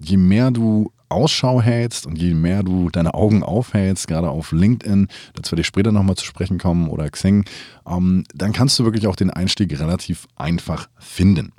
je 0.00 0.16
mehr 0.16 0.50
du 0.50 0.90
Ausschau 1.10 1.60
hältst 1.60 2.06
und 2.06 2.16
je 2.16 2.34
mehr 2.34 2.62
du 2.62 2.88
deine 2.90 3.14
Augen 3.14 3.42
aufhältst, 3.42 4.08
gerade 4.08 4.30
auf 4.30 4.52
LinkedIn, 4.52 5.08
dazu 5.34 5.52
werde 5.52 5.60
ich 5.60 5.66
später 5.66 5.92
nochmal 5.92 6.16
zu 6.16 6.24
sprechen 6.24 6.58
kommen 6.58 6.88
oder 6.88 7.08
Xing, 7.10 7.44
ähm, 7.86 8.24
dann 8.34 8.52
kannst 8.52 8.78
du 8.78 8.84
wirklich 8.84 9.06
auch 9.06 9.16
den 9.16 9.30
Einstieg 9.30 9.78
relativ 9.78 10.26
einfach 10.36 10.88
finden. 10.98 11.52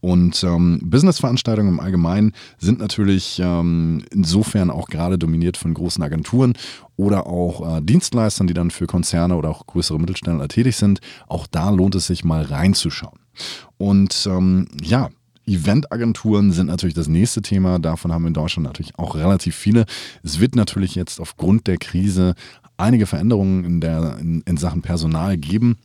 Und 0.00 0.42
ähm, 0.44 0.80
Businessveranstaltungen 0.82 1.72
im 1.72 1.80
Allgemeinen 1.80 2.32
sind 2.58 2.78
natürlich 2.78 3.40
ähm, 3.42 4.04
insofern 4.10 4.70
auch 4.70 4.88
gerade 4.88 5.18
dominiert 5.18 5.56
von 5.56 5.74
großen 5.74 6.02
Agenturen 6.02 6.54
oder 6.96 7.26
auch 7.26 7.78
äh, 7.78 7.80
Dienstleistern, 7.80 8.46
die 8.46 8.54
dann 8.54 8.70
für 8.70 8.86
Konzerne 8.86 9.36
oder 9.36 9.50
auch 9.50 9.66
größere 9.66 9.98
Mittelständler 9.98 10.48
tätig 10.48 10.76
sind. 10.76 11.00
Auch 11.26 11.46
da 11.46 11.70
lohnt 11.70 11.94
es 11.94 12.06
sich 12.06 12.24
mal 12.24 12.42
reinzuschauen. 12.42 13.18
Und 13.76 14.28
ähm, 14.28 14.66
ja, 14.82 15.10
Eventagenturen 15.48 16.52
sind 16.52 16.66
natürlich 16.66 16.94
das 16.94 17.08
nächste 17.08 17.42
Thema. 17.42 17.78
Davon 17.78 18.12
haben 18.12 18.22
wir 18.22 18.28
in 18.28 18.34
Deutschland 18.34 18.66
natürlich 18.66 18.98
auch 18.98 19.16
relativ 19.16 19.56
viele. 19.56 19.86
Es 20.22 20.40
wird 20.40 20.54
natürlich 20.54 20.94
jetzt 20.94 21.20
aufgrund 21.20 21.66
der 21.66 21.78
Krise 21.78 22.34
einige 22.76 23.06
Veränderungen 23.06 23.64
in, 23.64 23.80
der, 23.80 24.18
in, 24.20 24.42
in 24.42 24.56
Sachen 24.56 24.82
Personal 24.82 25.36
geben. 25.36 25.78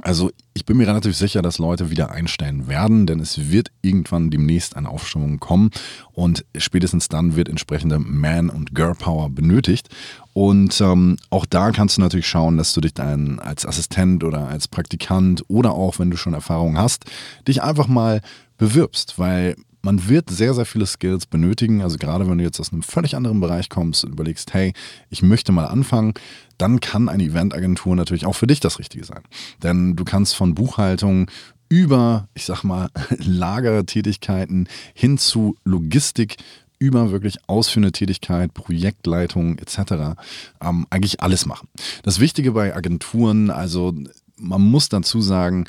Also 0.00 0.30
ich 0.54 0.64
bin 0.64 0.76
mir 0.76 0.86
relativ 0.86 1.16
sicher, 1.16 1.42
dass 1.42 1.58
Leute 1.58 1.90
wieder 1.90 2.12
einstellen 2.12 2.68
werden, 2.68 3.06
denn 3.06 3.18
es 3.18 3.50
wird 3.50 3.72
irgendwann 3.82 4.30
demnächst 4.30 4.76
eine 4.76 4.88
Aufschwung 4.88 5.40
kommen 5.40 5.70
und 6.12 6.44
spätestens 6.56 7.08
dann 7.08 7.34
wird 7.34 7.48
entsprechende 7.48 7.98
Man- 7.98 8.48
und 8.48 8.76
Girl-Power 8.76 9.30
benötigt. 9.30 9.88
Und 10.34 10.80
ähm, 10.80 11.16
auch 11.30 11.46
da 11.46 11.72
kannst 11.72 11.96
du 11.96 12.00
natürlich 12.00 12.28
schauen, 12.28 12.58
dass 12.58 12.72
du 12.74 12.80
dich 12.80 12.94
dann 12.94 13.40
als 13.40 13.66
Assistent 13.66 14.22
oder 14.22 14.46
als 14.46 14.68
Praktikant 14.68 15.44
oder 15.48 15.72
auch, 15.72 15.98
wenn 15.98 16.12
du 16.12 16.16
schon 16.16 16.34
Erfahrung 16.34 16.78
hast, 16.78 17.04
dich 17.48 17.64
einfach 17.64 17.88
mal 17.88 18.20
bewirbst, 18.58 19.18
weil 19.18 19.56
man 19.82 20.08
wird 20.08 20.28
sehr, 20.30 20.54
sehr 20.54 20.66
viele 20.66 20.86
Skills 20.86 21.26
benötigen. 21.26 21.82
Also 21.82 21.96
gerade 21.96 22.28
wenn 22.28 22.38
du 22.38 22.44
jetzt 22.44 22.60
aus 22.60 22.72
einem 22.72 22.82
völlig 22.82 23.16
anderen 23.16 23.40
Bereich 23.40 23.68
kommst 23.68 24.04
und 24.04 24.12
überlegst, 24.12 24.52
hey, 24.52 24.72
ich 25.08 25.22
möchte 25.22 25.52
mal 25.52 25.66
anfangen, 25.66 26.14
dann 26.58 26.80
kann 26.80 27.08
eine 27.08 27.22
Eventagentur 27.22 27.94
natürlich 27.96 28.26
auch 28.26 28.34
für 28.34 28.46
dich 28.46 28.60
das 28.60 28.78
Richtige 28.78 29.04
sein. 29.04 29.22
Denn 29.62 29.96
du 29.96 30.04
kannst 30.04 30.34
von 30.34 30.54
Buchhaltung 30.54 31.30
über, 31.68 32.28
ich 32.34 32.44
sag 32.44 32.64
mal, 32.64 32.90
Lagertätigkeiten 33.18 34.68
hin 34.94 35.18
zu 35.18 35.56
Logistik 35.64 36.36
über 36.78 37.10
wirklich 37.10 37.38
ausführende 37.48 37.92
Tätigkeit, 37.92 38.54
Projektleitung 38.54 39.58
etc. 39.58 40.16
Ähm, 40.60 40.86
eigentlich 40.90 41.20
alles 41.20 41.46
machen. 41.46 41.68
Das 42.02 42.20
Wichtige 42.20 42.52
bei 42.52 42.74
Agenturen, 42.74 43.50
also 43.50 43.94
man 44.36 44.62
muss 44.62 44.88
dazu 44.88 45.20
sagen, 45.20 45.64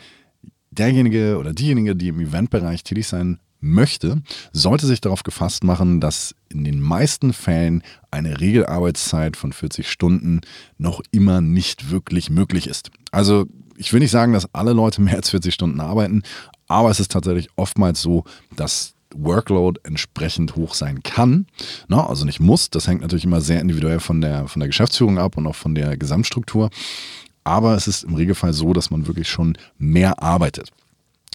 derjenige 0.72 1.38
oder 1.38 1.54
diejenige, 1.54 1.96
die 1.96 2.10
im 2.10 2.20
Eventbereich 2.20 2.84
tätig 2.84 3.08
sein 3.08 3.40
möchte, 3.62 4.22
sollte 4.54 4.86
sich 4.86 5.02
darauf 5.02 5.24
gefasst 5.24 5.64
machen, 5.64 6.00
dass 6.00 6.34
in 6.50 6.64
den 6.64 6.80
meisten 6.80 7.34
Fällen 7.34 7.84
eine 8.10 8.40
Regelarbeitszeit 8.40 9.36
von 9.36 9.52
40 9.52 9.90
Stunden 9.90 10.42
noch 10.78 11.02
immer 11.12 11.42
nicht 11.42 11.92
wirklich 11.92 12.30
möglich 12.30 12.68
ist. 12.68 12.90
Also 13.12 13.46
ich 13.76 13.94
will 13.94 14.00
nicht 14.00 14.12
sagen, 14.12 14.34
dass 14.34 14.54
alle 14.54 14.74
Leute 14.74 15.02
mehr 15.02 15.16
als 15.16 15.30
40 15.30 15.54
Stunden 15.54 15.80
arbeiten, 15.80 16.24
aber 16.68 16.90
es 16.90 17.00
ist 17.00 17.12
tatsächlich 17.12 17.50
oftmals 17.56 18.02
so, 18.02 18.24
dass 18.56 18.94
Workload 19.16 19.80
entsprechend 19.84 20.56
hoch 20.56 20.74
sein 20.74 21.02
kann. 21.02 21.48
No, 21.88 22.02
also 22.02 22.26
nicht 22.26 22.40
muss, 22.40 22.70
das 22.70 22.88
hängt 22.88 23.02
natürlich 23.02 23.26
immer 23.26 23.42
sehr 23.42 23.60
individuell 23.60 24.00
von 24.00 24.22
der, 24.22 24.48
von 24.48 24.60
der 24.60 24.68
Geschäftsführung 24.68 25.18
ab 25.18 25.38
und 25.38 25.48
auch 25.48 25.56
von 25.56 25.74
der 25.76 25.98
Gesamtstruktur. 25.98 26.70
Aber 27.44 27.76
es 27.76 27.88
ist 27.88 28.04
im 28.04 28.16
Regelfall 28.16 28.54
so, 28.54 28.74
dass 28.74 28.92
man 28.92 29.08
wirklich 29.08 29.30
schon 29.30 29.58
mehr 29.78 30.22
arbeitet. 30.22 30.72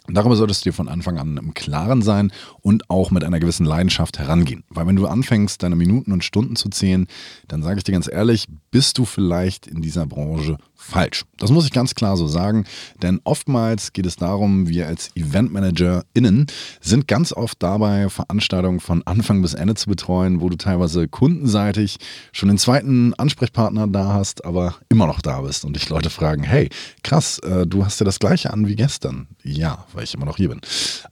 Darüber 0.07 0.37
solltest 0.37 0.65
du 0.65 0.69
dir 0.69 0.75
von 0.75 0.89
Anfang 0.89 1.19
an 1.19 1.39
im 1.39 1.55
Klaren 1.55 2.03
sein 2.03 2.31
und 2.61 2.91
auch 2.91 3.11
mit 3.11 3.25
einer 3.25 3.41
gewissen 3.41 3.65
Leidenschaft 3.65 4.19
herangehen. 4.19 4.63
Weil 4.69 4.87
wenn 4.87 4.97
du 4.97 5.07
anfängst, 5.07 5.63
deine 5.63 5.77
Minuten 5.77 6.13
und 6.13 6.23
Stunden 6.23 6.57
zu 6.57 6.69
zählen, 6.69 7.07
dann 7.49 7.63
sage 7.63 7.79
ich 7.79 7.85
dir 7.85 7.93
ganz 7.93 8.11
ehrlich, 8.13 8.47
bist 8.71 8.99
du 8.99 9.07
vielleicht 9.07 9.67
in 9.67 9.81
dieser 9.81 10.07
Branche 10.07 10.59
falsch. 10.85 11.25
Das 11.39 11.51
muss 11.51 11.65
ich 11.65 11.73
ganz 11.73 11.95
klar 11.95 12.17
so 12.17 12.29
sagen, 12.29 12.65
denn 13.03 13.21
oftmals 13.25 13.93
geht 13.93 14.07
es 14.07 14.17
darum, 14.17 14.69
wir 14.69 14.87
als 14.87 15.11
EventmanagerInnen 15.15 16.47
sind 16.81 17.09
ganz 17.09 17.33
oft 17.33 17.63
dabei, 17.63 18.09
Veranstaltungen 18.11 18.81
von 18.81 19.03
Anfang 19.07 19.43
bis 19.43 19.55
Ende 19.55 19.75
zu 19.75 19.89
betreuen, 19.89 20.41
wo 20.41 20.49
du 20.49 20.57
teilweise 20.57 21.09
kundenseitig 21.09 21.97
schon 22.33 22.49
den 22.49 22.59
zweiten 22.59 23.15
Ansprechpartner 23.15 23.89
da 23.89 24.13
hast, 24.13 24.45
aber 24.45 24.75
immer 24.89 25.07
noch 25.07 25.21
da 25.21 25.41
bist 25.41 25.65
und 25.65 25.75
dich 25.75 25.89
Leute 25.89 26.11
fragen, 26.11 26.43
hey, 26.43 26.69
krass, 27.03 27.39
äh, 27.41 27.67
du 27.67 27.85
hast 27.85 28.01
ja 28.01 28.05
das 28.05 28.19
gleiche 28.19 28.53
an 28.53 28.69
wie 28.69 28.77
gestern. 28.77 29.27
Ja, 29.43 29.87
weil 29.93 30.05
ich 30.05 30.15
immer 30.15 30.27
noch 30.27 30.37
hier 30.37 30.51
bin. 30.51 30.61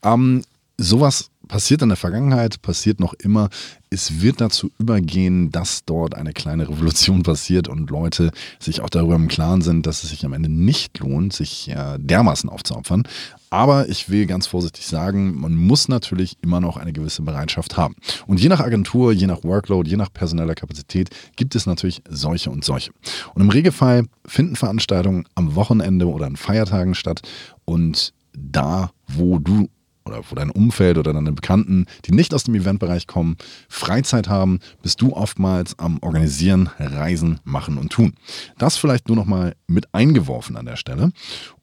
Ähm, 0.04 0.42
sowas 0.76 1.31
passiert 1.48 1.82
in 1.82 1.88
der 1.88 1.96
Vergangenheit, 1.96 2.62
passiert 2.62 3.00
noch 3.00 3.14
immer. 3.14 3.48
Es 3.90 4.20
wird 4.20 4.40
dazu 4.40 4.70
übergehen, 4.78 5.50
dass 5.50 5.84
dort 5.84 6.14
eine 6.14 6.32
kleine 6.32 6.68
Revolution 6.68 7.22
passiert 7.24 7.68
und 7.68 7.90
Leute 7.90 8.30
sich 8.58 8.80
auch 8.80 8.90
darüber 8.90 9.16
im 9.16 9.28
Klaren 9.28 9.62
sind, 9.62 9.86
dass 9.86 10.04
es 10.04 10.10
sich 10.10 10.24
am 10.24 10.32
Ende 10.32 10.48
nicht 10.48 10.98
lohnt, 10.98 11.32
sich 11.32 11.68
äh, 11.68 11.98
dermaßen 11.98 12.48
aufzuopfern. 12.48 13.04
Aber 13.50 13.88
ich 13.90 14.08
will 14.08 14.24
ganz 14.24 14.46
vorsichtig 14.46 14.86
sagen, 14.86 15.38
man 15.38 15.54
muss 15.54 15.86
natürlich 15.86 16.38
immer 16.40 16.60
noch 16.60 16.78
eine 16.78 16.94
gewisse 16.94 17.20
Bereitschaft 17.20 17.76
haben. 17.76 17.96
Und 18.26 18.40
je 18.40 18.48
nach 18.48 18.60
Agentur, 18.60 19.12
je 19.12 19.26
nach 19.26 19.44
Workload, 19.44 19.90
je 19.90 19.96
nach 19.96 20.10
personeller 20.10 20.54
Kapazität 20.54 21.10
gibt 21.36 21.54
es 21.54 21.66
natürlich 21.66 22.02
solche 22.08 22.50
und 22.50 22.64
solche. 22.64 22.92
Und 23.34 23.42
im 23.42 23.50
Regelfall 23.50 24.06
finden 24.24 24.56
Veranstaltungen 24.56 25.24
am 25.34 25.54
Wochenende 25.54 26.08
oder 26.08 26.24
an 26.26 26.36
Feiertagen 26.36 26.94
statt. 26.94 27.20
Und 27.66 28.14
da, 28.32 28.90
wo 29.06 29.38
du 29.38 29.68
oder 30.04 30.22
wo 30.28 30.34
dein 30.34 30.50
Umfeld 30.50 30.98
oder 30.98 31.12
deine 31.12 31.32
Bekannten, 31.32 31.86
die 32.04 32.12
nicht 32.12 32.34
aus 32.34 32.44
dem 32.44 32.54
Eventbereich 32.54 33.06
kommen, 33.06 33.36
Freizeit 33.68 34.28
haben, 34.28 34.60
bist 34.82 35.00
du 35.00 35.12
oftmals 35.14 35.78
am 35.78 35.98
Organisieren, 36.00 36.70
Reisen, 36.78 37.40
Machen 37.44 37.78
und 37.78 37.90
Tun. 37.90 38.14
Das 38.58 38.76
vielleicht 38.76 39.08
nur 39.08 39.16
noch 39.16 39.26
mal 39.26 39.54
mit 39.66 39.92
eingeworfen 39.94 40.56
an 40.56 40.66
der 40.66 40.76
Stelle. 40.76 41.12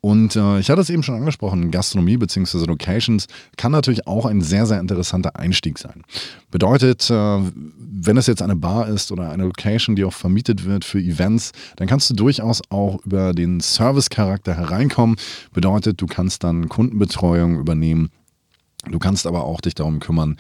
Und 0.02 0.36
äh, 0.36 0.60
ich 0.60 0.70
hatte 0.70 0.82
es 0.82 0.90
eben 0.90 1.04
schon 1.04 1.16
angesprochen, 1.16 1.72
Gastronomie 1.72 2.18
bzw. 2.18 2.66
Locations 2.66 3.28
kann 3.58 3.72
natürlich 3.72 4.08
auch 4.08 4.26
ein 4.26 4.42
sehr, 4.42 4.66
sehr 4.66 4.80
interessanter 4.80 5.36
Einstieg 5.36 5.78
sein. 5.78 6.04
Bedeutet, 6.52 7.10
äh, 7.10 7.14
wenn 7.14 8.18
es 8.18 8.28
jetzt 8.28 8.42
eine 8.42 8.56
Bar 8.56 8.88
ist 8.88 9.12
oder 9.12 9.30
eine 9.30 9.44
Location, 9.44 9.96
die 9.96 10.06
auch 10.06 10.14
vermietet 10.14 10.66
wird 10.66 10.86
für 10.86 11.00
Events, 11.00 11.52
dann 11.76 11.88
kannst 11.88 12.10
du 12.10 12.14
durchaus 12.14 12.62
auch 12.70 13.04
über 13.06 13.34
den 13.34 13.60
Service-Charakter 13.60 14.56
hereinkommen. 14.56 15.18
Bedeutet, 15.54 16.02
du 16.02 16.06
kannst 16.06 16.44
dann 16.44 16.70
Kundenbetreuung 16.70 17.60
übernehmen, 17.60 18.10
Du 18.88 19.00
kannst 19.00 19.28
aber 19.28 19.44
auch 19.44 19.62
dich 19.62 19.76
darum 19.76 20.00
kümmern, 20.00 20.38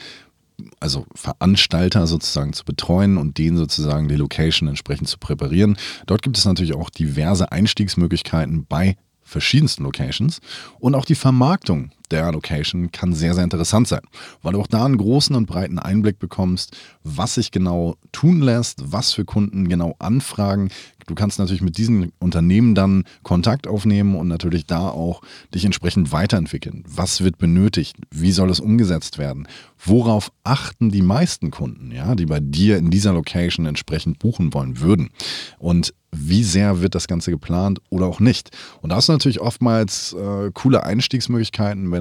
also 0.79 1.05
Veranstalter 1.15 2.07
sozusagen 2.07 2.53
zu 2.53 2.65
betreuen 2.65 3.17
und 3.17 3.37
denen 3.37 3.57
sozusagen 3.57 4.07
die 4.07 4.15
Location 4.15 4.67
entsprechend 4.67 5.07
zu 5.07 5.17
präparieren. 5.17 5.77
Dort 6.05 6.21
gibt 6.21 6.37
es 6.37 6.45
natürlich 6.45 6.75
auch 6.75 6.89
diverse 6.89 7.51
Einstiegsmöglichkeiten 7.51 8.65
bei 8.67 8.97
verschiedensten 9.23 9.83
Locations 9.83 10.39
und 10.79 10.95
auch 10.95 11.05
die 11.05 11.15
Vermarktung 11.15 11.91
der 12.11 12.31
Location 12.31 12.91
kann 12.91 13.13
sehr, 13.13 13.33
sehr 13.33 13.43
interessant 13.43 13.87
sein, 13.87 14.01
weil 14.41 14.53
du 14.53 14.61
auch 14.61 14.67
da 14.67 14.85
einen 14.85 14.97
großen 14.97 15.35
und 15.35 15.45
breiten 15.45 15.79
Einblick 15.79 16.19
bekommst, 16.19 16.75
was 17.03 17.35
sich 17.35 17.51
genau 17.51 17.95
tun 18.11 18.41
lässt, 18.41 18.91
was 18.91 19.13
für 19.13 19.25
Kunden 19.25 19.69
genau 19.69 19.95
anfragen. 19.99 20.69
Du 21.07 21.15
kannst 21.15 21.39
natürlich 21.39 21.63
mit 21.63 21.77
diesen 21.77 22.11
Unternehmen 22.19 22.75
dann 22.75 23.03
Kontakt 23.23 23.67
aufnehmen 23.67 24.15
und 24.15 24.27
natürlich 24.27 24.67
da 24.67 24.89
auch 24.89 25.21
dich 25.55 25.65
entsprechend 25.65 26.11
weiterentwickeln. 26.11 26.83
Was 26.87 27.21
wird 27.21 27.39
benötigt? 27.39 27.95
Wie 28.11 28.31
soll 28.31 28.51
es 28.51 28.59
umgesetzt 28.59 29.17
werden? 29.17 29.47
Worauf 29.83 30.31
achten 30.43 30.91
die 30.91 31.01
meisten 31.01 31.49
Kunden, 31.49 31.91
ja, 31.91 32.13
die 32.13 32.27
bei 32.27 32.39
dir 32.39 32.77
in 32.77 32.91
dieser 32.91 33.13
Location 33.13 33.65
entsprechend 33.65 34.19
buchen 34.19 34.53
wollen 34.53 34.81
würden? 34.81 35.09
Und 35.57 35.93
wie 36.11 36.43
sehr 36.43 36.81
wird 36.81 36.95
das 36.95 37.07
Ganze 37.07 37.31
geplant 37.31 37.79
oder 37.89 38.07
auch 38.07 38.19
nicht. 38.19 38.49
Und 38.81 38.89
da 38.89 38.95
hast 38.95 39.09
du 39.09 39.13
natürlich 39.13 39.41
oftmals 39.41 40.13
äh, 40.13 40.51
coole 40.53 40.83
Einstiegsmöglichkeiten, 40.83 41.91
wenn 41.91 41.98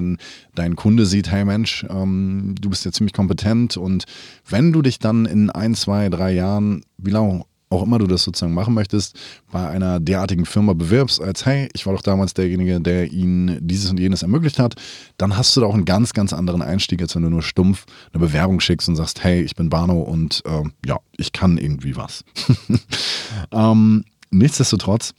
dein 0.55 0.75
Kunde 0.75 1.05
sieht, 1.05 1.31
hey 1.31 1.45
Mensch, 1.45 1.85
ähm, 1.89 2.55
du 2.59 2.69
bist 2.69 2.85
ja 2.85 2.91
ziemlich 2.91 3.13
kompetent 3.13 3.77
und 3.77 4.05
wenn 4.47 4.71
du 4.73 4.81
dich 4.81 4.99
dann 4.99 5.25
in 5.25 5.49
ein, 5.49 5.75
zwei, 5.75 6.09
drei 6.09 6.33
Jahren, 6.33 6.83
wie 6.97 7.11
lange 7.11 7.43
auch 7.69 7.83
immer 7.83 7.99
du 7.99 8.07
das 8.07 8.23
sozusagen 8.23 8.53
machen 8.53 8.73
möchtest, 8.73 9.17
bei 9.51 9.67
einer 9.67 9.99
derartigen 9.99 10.45
Firma 10.45 10.73
bewirbst, 10.73 11.21
als 11.21 11.45
hey, 11.45 11.69
ich 11.73 11.85
war 11.85 11.93
doch 11.93 12.01
damals 12.01 12.33
derjenige, 12.33 12.81
der 12.81 13.11
ihnen 13.11 13.59
dieses 13.61 13.91
und 13.91 13.99
jenes 13.99 14.23
ermöglicht 14.23 14.59
hat, 14.59 14.75
dann 15.17 15.37
hast 15.37 15.55
du 15.55 15.61
da 15.61 15.67
auch 15.67 15.75
einen 15.75 15.85
ganz, 15.85 16.13
ganz 16.13 16.33
anderen 16.33 16.61
Einstieg, 16.61 17.01
als 17.01 17.15
wenn 17.15 17.23
du 17.23 17.29
nur 17.29 17.43
stumpf 17.43 17.85
eine 18.11 18.21
Bewerbung 18.21 18.59
schickst 18.59 18.89
und 18.89 18.95
sagst, 18.95 19.23
hey, 19.23 19.41
ich 19.41 19.55
bin 19.55 19.69
Bano 19.69 20.01
und 20.01 20.41
äh, 20.45 20.63
ja, 20.85 20.99
ich 21.17 21.31
kann 21.31 21.57
irgendwie 21.57 21.95
was. 21.95 22.23
ähm, 23.51 24.03
nichtsdestotrotz, 24.31 25.13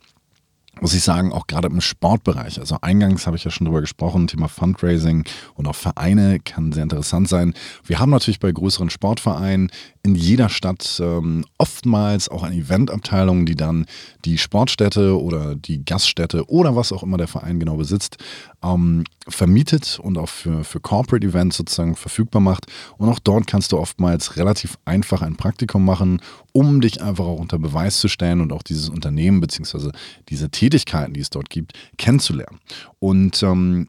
muss 0.80 0.94
ich 0.94 1.02
sagen, 1.02 1.32
auch 1.32 1.46
gerade 1.46 1.68
im 1.68 1.80
Sportbereich. 1.80 2.58
Also 2.58 2.78
eingangs 2.80 3.26
habe 3.26 3.36
ich 3.36 3.44
ja 3.44 3.50
schon 3.50 3.66
drüber 3.66 3.80
gesprochen, 3.80 4.26
Thema 4.26 4.48
Fundraising 4.48 5.24
und 5.54 5.66
auch 5.66 5.74
Vereine 5.74 6.40
kann 6.40 6.72
sehr 6.72 6.82
interessant 6.82 7.28
sein. 7.28 7.54
Wir 7.84 7.98
haben 7.98 8.10
natürlich 8.10 8.40
bei 8.40 8.52
größeren 8.52 8.90
Sportvereinen 8.90 9.70
in 10.02 10.14
jeder 10.14 10.48
Stadt 10.48 10.98
ähm, 11.02 11.44
oftmals 11.58 12.28
auch 12.30 12.42
eine 12.42 12.56
Eventabteilung, 12.56 13.44
die 13.44 13.54
dann 13.54 13.84
die 14.24 14.38
Sportstätte 14.38 15.20
oder 15.20 15.54
die 15.54 15.84
Gaststätte 15.84 16.48
oder 16.48 16.74
was 16.74 16.92
auch 16.92 17.02
immer 17.02 17.18
der 17.18 17.28
Verein 17.28 17.60
genau 17.60 17.76
besitzt, 17.76 18.16
ähm, 18.62 19.04
vermietet 19.28 19.98
und 20.02 20.16
auch 20.16 20.28
für, 20.28 20.64
für 20.64 20.80
Corporate 20.80 21.26
Events 21.26 21.58
sozusagen 21.58 21.96
verfügbar 21.96 22.40
macht. 22.40 22.66
Und 22.96 23.10
auch 23.10 23.18
dort 23.18 23.46
kannst 23.46 23.72
du 23.72 23.78
oftmals 23.78 24.36
relativ 24.36 24.78
einfach 24.86 25.20
ein 25.20 25.36
Praktikum 25.36 25.84
machen, 25.84 26.22
um 26.52 26.80
dich 26.80 27.02
einfach 27.02 27.26
auch 27.26 27.38
unter 27.38 27.58
Beweis 27.58 28.00
zu 28.00 28.08
stellen 28.08 28.40
und 28.40 28.52
auch 28.52 28.62
dieses 28.62 28.88
Unternehmen 28.88 29.40
bzw. 29.40 29.90
diese 30.30 30.48
Tätigkeiten, 30.48 31.12
die 31.12 31.20
es 31.20 31.30
dort 31.30 31.50
gibt, 31.50 31.74
kennenzulernen. 31.98 32.58
Und 33.00 33.42
ähm, 33.42 33.86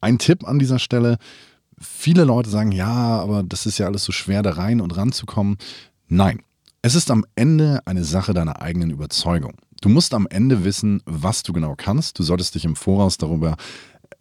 ein 0.00 0.18
Tipp 0.18 0.46
an 0.48 0.58
dieser 0.58 0.78
Stelle, 0.78 1.18
viele 1.80 2.24
Leute 2.24 2.50
sagen, 2.50 2.72
ja, 2.72 3.20
aber 3.20 3.42
das 3.42 3.66
ist 3.66 3.78
ja 3.78 3.86
alles 3.86 4.04
so 4.04 4.12
schwer, 4.12 4.42
da 4.42 4.52
rein 4.52 4.80
und 4.80 4.96
ranzukommen. 4.96 5.56
Nein, 6.08 6.42
es 6.82 6.94
ist 6.94 7.10
am 7.10 7.24
Ende 7.34 7.80
eine 7.84 8.04
Sache 8.04 8.34
deiner 8.34 8.62
eigenen 8.62 8.90
Überzeugung. 8.90 9.54
Du 9.80 9.88
musst 9.88 10.14
am 10.14 10.26
Ende 10.28 10.64
wissen, 10.64 11.02
was 11.04 11.42
du 11.42 11.52
genau 11.52 11.74
kannst. 11.76 12.18
Du 12.18 12.22
solltest 12.22 12.54
dich 12.54 12.64
im 12.64 12.76
Voraus 12.76 13.18
darüber 13.18 13.56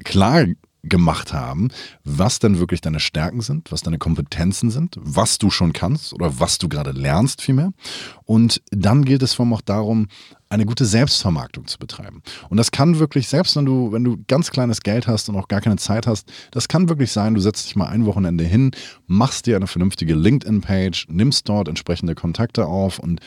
klar 0.04 0.46
gemacht 0.84 1.34
haben, 1.34 1.70
was 2.04 2.40
denn 2.40 2.60
wirklich 2.60 2.82
deine 2.82 3.00
Stärken 3.00 3.42
sind, 3.42 3.72
was 3.72 3.82
deine 3.82 3.98
Kompetenzen 3.98 4.70
sind, 4.70 4.98
was 5.00 5.38
du 5.38 5.50
schon 5.50 5.74
kannst 5.74 6.14
oder 6.14 6.40
was 6.40 6.58
du 6.58 6.70
gerade 6.70 6.92
lernst 6.92 7.42
vielmehr. 7.42 7.72
Und 8.24 8.62
dann 8.72 9.04
gilt 9.06 9.24
es 9.24 9.34
vor 9.34 9.46
allem 9.46 9.54
auch 9.54 9.62
darum, 9.62 10.08
eine 10.56 10.66
gute 10.66 10.86
Selbstvermarktung 10.86 11.68
zu 11.68 11.78
betreiben. 11.78 12.22
Und 12.50 12.58
das 12.58 12.72
kann 12.72 13.00
wirklich, 13.00 13.28
selbst 13.28 13.56
wenn 13.56 13.66
du, 13.66 13.92
wenn 13.92 14.04
du 14.04 14.18
ganz 14.28 14.52
kleines 14.52 14.82
Geld 14.82 15.08
hast 15.08 15.30
und 15.30 15.36
auch 15.36 15.48
gar 15.48 15.62
keine 15.62 15.78
Zeit 15.78 16.08
hast, 16.08 16.32
das 16.52 16.68
kann 16.68 16.90
wirklich 16.90 17.12
sein, 17.12 17.36
du 17.36 17.42
setzt 17.42 17.66
dich 17.66 17.76
mal 17.76 17.88
ein 17.88 18.06
Wochenende 18.06 18.44
hin, 18.44 18.72
machst 19.08 19.46
dir 19.46 19.56
eine 19.56 19.68
vernünftige 19.68 20.16
LinkedIn-Page, 20.16 21.08
nimmst 21.10 21.48
dort 21.48 21.68
entsprechende 21.68 22.16
Kontakte 22.16 22.66
auf 22.66 23.00
und 23.00 23.22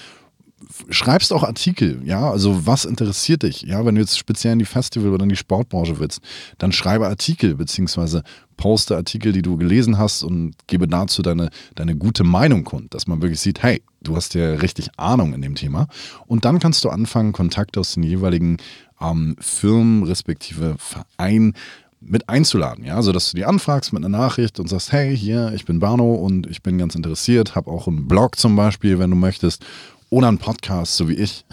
schreibst 0.90 1.32
auch 1.32 1.44
Artikel, 1.44 2.00
ja, 2.04 2.30
also 2.30 2.66
was 2.66 2.84
interessiert 2.84 3.44
dich, 3.44 3.62
ja, 3.62 3.84
wenn 3.84 3.94
du 3.94 4.00
jetzt 4.00 4.18
speziell 4.18 4.54
in 4.54 4.58
die 4.58 4.64
Festival- 4.64 5.12
oder 5.12 5.22
in 5.22 5.28
die 5.28 5.36
Sportbranche 5.36 5.98
willst, 6.00 6.20
dann 6.58 6.72
schreibe 6.72 7.06
Artikel, 7.06 7.54
beziehungsweise 7.54 8.22
poste 8.58 8.96
Artikel, 8.96 9.32
die 9.32 9.40
du 9.40 9.56
gelesen 9.56 9.96
hast 9.96 10.22
und 10.22 10.54
gebe 10.66 10.86
dazu 10.86 11.22
deine, 11.22 11.48
deine 11.74 11.96
gute 11.96 12.24
Meinung 12.24 12.64
kund, 12.64 12.92
dass 12.92 13.06
man 13.06 13.22
wirklich 13.22 13.40
sieht, 13.40 13.62
hey, 13.62 13.82
du 14.02 14.14
hast 14.14 14.34
ja 14.34 14.54
richtig 14.54 14.90
Ahnung 14.98 15.32
in 15.32 15.40
dem 15.40 15.54
Thema 15.54 15.86
und 16.26 16.44
dann 16.44 16.58
kannst 16.58 16.84
du 16.84 16.90
anfangen, 16.90 17.32
Kontakte 17.32 17.80
aus 17.80 17.94
den 17.94 18.02
jeweiligen 18.02 18.58
ähm, 19.00 19.36
Firmen 19.40 20.02
respektive 20.02 20.76
Vereinen 20.78 21.54
mit 22.00 22.28
einzuladen, 22.28 22.84
ja, 22.84 22.96
also 22.96 23.12
dass 23.12 23.30
du 23.30 23.36
die 23.36 23.44
anfragst 23.44 23.92
mit 23.92 24.04
einer 24.04 24.16
Nachricht 24.16 24.60
und 24.60 24.68
sagst, 24.68 24.92
hey, 24.92 25.16
hier, 25.16 25.52
ich 25.54 25.64
bin 25.64 25.80
Barno 25.80 26.14
und 26.14 26.46
ich 26.46 26.62
bin 26.62 26.78
ganz 26.78 26.94
interessiert, 26.94 27.56
habe 27.56 27.70
auch 27.70 27.88
einen 27.88 28.06
Blog 28.06 28.36
zum 28.36 28.54
Beispiel, 28.54 28.98
wenn 28.98 29.10
du 29.10 29.16
möchtest 29.16 29.64
oder 30.10 30.28
einen 30.28 30.38
Podcast, 30.38 30.96
so 30.96 31.08
wie 31.08 31.14
ich. 31.14 31.44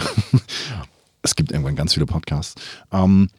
es 1.24 1.36
gibt 1.36 1.52
irgendwann 1.52 1.76
ganz 1.76 1.94
viele 1.94 2.06
Podcasts. 2.06 2.62
Ähm, 2.92 3.30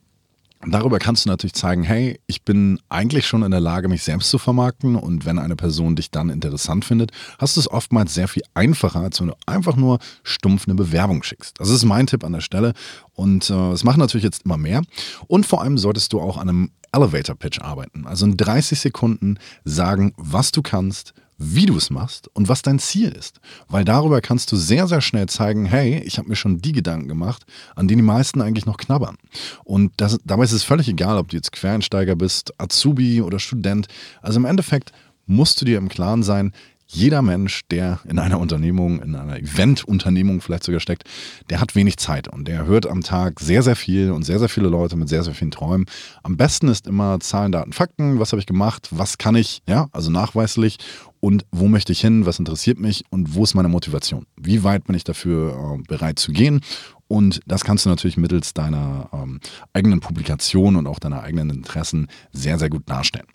Darüber 0.65 0.99
kannst 0.99 1.25
du 1.25 1.29
natürlich 1.29 1.55
zeigen, 1.55 1.83
hey, 1.83 2.19
ich 2.27 2.43
bin 2.43 2.81
eigentlich 2.89 3.27
schon 3.27 3.43
in 3.43 3.51
der 3.51 3.61
Lage, 3.61 3.89
mich 3.89 4.03
selbst 4.03 4.31
zu 4.31 4.39
vermarkten 4.39 4.97
und 4.97 5.25
wenn 5.25 5.39
eine 5.39 5.55
Person 5.55 5.97
dich 5.97 6.11
dann 6.11 6.31
interessant 6.31 6.85
findet, 6.85 7.13
hast 7.39 7.57
du 7.57 7.61
es 7.61 7.71
oftmals 7.71 8.15
sehr 8.15 8.27
viel 8.27 8.43
einfacher, 8.55 9.01
als 9.01 9.21
wenn 9.21 9.29
du 9.29 9.35
einfach 9.45 9.77
nur 9.77 9.99
stumpf 10.23 10.67
eine 10.67 10.75
Bewerbung 10.75 11.23
schickst. 11.23 11.61
Das 11.61 11.69
ist 11.69 11.85
mein 11.85 12.07
Tipp 12.07 12.25
an 12.25 12.33
der 12.33 12.41
Stelle 12.41 12.73
und 13.13 13.51
äh, 13.51 13.73
es 13.73 13.85
machen 13.85 14.01
natürlich 14.01 14.25
jetzt 14.25 14.45
immer 14.45 14.57
mehr 14.57 14.83
und 15.29 15.47
vor 15.47 15.63
allem 15.63 15.79
solltest 15.79 16.13
du 16.13 16.21
auch 16.21 16.39
an 16.39 16.49
einem 16.49 16.71
Elevator 16.93 17.37
Pitch 17.37 17.61
arbeiten. 17.61 18.07
Also 18.07 18.25
in 18.25 18.37
30 18.37 18.81
Sekunden 18.81 19.39
sagen, 19.65 20.15
was 20.17 20.53
du 20.53 20.63
kannst, 20.63 21.13
wie 21.39 21.67
du 21.67 21.77
es 21.77 21.91
machst 21.91 22.29
und 22.35 22.49
was 22.49 22.63
dein 22.63 22.79
Ziel 22.79 23.11
ist. 23.11 23.41
Weil 23.69 23.85
darüber 23.85 24.21
kannst 24.21 24.53
du 24.53 24.57
sehr, 24.57 24.87
sehr 24.87 25.01
schnell 25.01 25.29
zeigen, 25.29 25.67
hey, 25.67 26.03
ich 26.05 26.19
habe 26.19 26.29
mir 26.29 26.37
schon 26.37 26.59
die 26.59 26.73
Gedanken 26.73 27.09
gemacht, 27.09 27.45
an 27.75 27.89
denen 27.89 27.99
die 27.99 28.07
meisten 28.07 28.41
eigentlich 28.41 28.67
noch 28.67 28.79
knabbern. 28.79 29.17
Und 29.65 29.93
das, 29.99 30.19
dabei 30.25 30.45
ist 30.45 30.53
es 30.53 30.65
völlig 30.65 30.89
egal, 30.89 31.19
ob 31.19 31.29
du 31.29 31.37
jetzt 31.37 31.53
Quereinsteiger 31.53 32.17
bist, 32.17 32.59
Azubi 32.59 33.21
oder 33.21 33.39
Student. 33.39 33.89
Also 34.23 34.39
im 34.39 34.45
Endeffekt 34.45 34.93
musst 35.27 35.61
du 35.61 35.65
dir 35.65 35.79
im 35.79 35.89
Klaren 35.89 36.23
sein, 36.23 36.53
jeder 36.87 37.23
Mensch, 37.23 37.63
der 37.71 38.01
in 38.09 38.19
einer 38.19 38.39
Unternehmung, 38.39 39.01
in 39.03 39.15
einer 39.15 39.39
Eventunternehmung 39.39 40.41
vielleicht 40.41 40.65
sogar 40.65 40.81
steckt, 40.81 41.05
der 41.51 41.61
hat 41.61 41.75
wenig 41.75 41.97
Zeit 41.97 42.29
und 42.29 42.47
der 42.47 42.67
hört 42.67 42.87
am 42.87 43.03
Tag 43.03 43.41
sehr, 43.41 43.63
sehr 43.63 43.77
viel 43.77 44.11
und 44.11 44.23
sehr, 44.23 44.39
sehr 44.39 44.49
viele 44.49 44.69
Leute 44.69 44.97
mit 44.97 45.09
sehr, 45.09 45.23
sehr 45.23 45.35
vielen 45.35 45.51
Träumen. 45.51 45.87
Am 46.23 46.37
besten 46.37 46.69
ist 46.69 46.87
immer 46.87 47.19
Zahlen, 47.21 47.53
Daten, 47.53 47.73
Fakten. 47.73 48.19
Was 48.19 48.33
habe 48.33 48.41
ich 48.41 48.47
gemacht? 48.47 48.89
Was 48.91 49.19
kann 49.19 49.35
ich? 49.35 49.63
Ja, 49.69 49.89
also 49.93 50.11
nachweislich. 50.11 50.79
Und 51.21 51.45
wo 51.51 51.67
möchte 51.67 51.93
ich 51.93 52.01
hin? 52.01 52.27
Was 52.27 52.39
interessiert 52.39 52.79
mich? 52.79 53.05
Und 53.11 53.35
wo 53.35 53.43
ist 53.43 53.55
meine 53.55 53.69
Motivation? 53.69 54.27
Wie 54.41 54.63
weit 54.63 54.85
bin 54.85 54.95
ich 54.95 55.05
dafür 55.05 55.79
äh, 55.79 55.83
bereit 55.89 56.19
zu 56.19 56.33
gehen? 56.33 56.61
Und 57.09 57.41
das 57.47 57.65
kannst 57.65 57.85
du 57.85 57.89
natürlich 57.89 58.17
mittels 58.17 58.55
deiner 58.55 59.09
ähm, 59.13 59.41
eigenen 59.73 60.01
Publikation 60.01 60.77
und 60.77 60.87
auch 60.87 60.99
deiner 60.99 61.23
eigenen 61.23 61.51
Interessen 61.51 62.09
sehr, 62.33 62.59
sehr 62.59 62.71
gut 62.71 62.89
darstellen. 62.89 63.27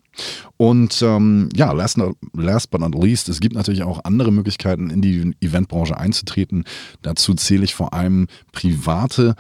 Und 0.58 1.02
ähm, 1.02 1.50
ja, 1.56 1.72
last, 1.72 1.98
not, 1.98 2.18
last 2.34 2.70
but 2.72 2.82
not 2.82 2.96
least, 2.96 3.30
es 3.30 3.40
gibt 3.40 3.56
natürlich 3.56 3.84
auch 3.84 4.04
andere 4.04 4.32
Möglichkeiten, 4.32 4.90
in 4.90 5.02
die 5.02 5.36
Eventbranche 5.42 5.98
einzutreten. 5.98 6.66
Dazu 7.02 7.34
zähle 7.34 7.64
ich 7.64 7.76
vor 7.76 7.94
allem 7.94 8.28
private 8.52 9.36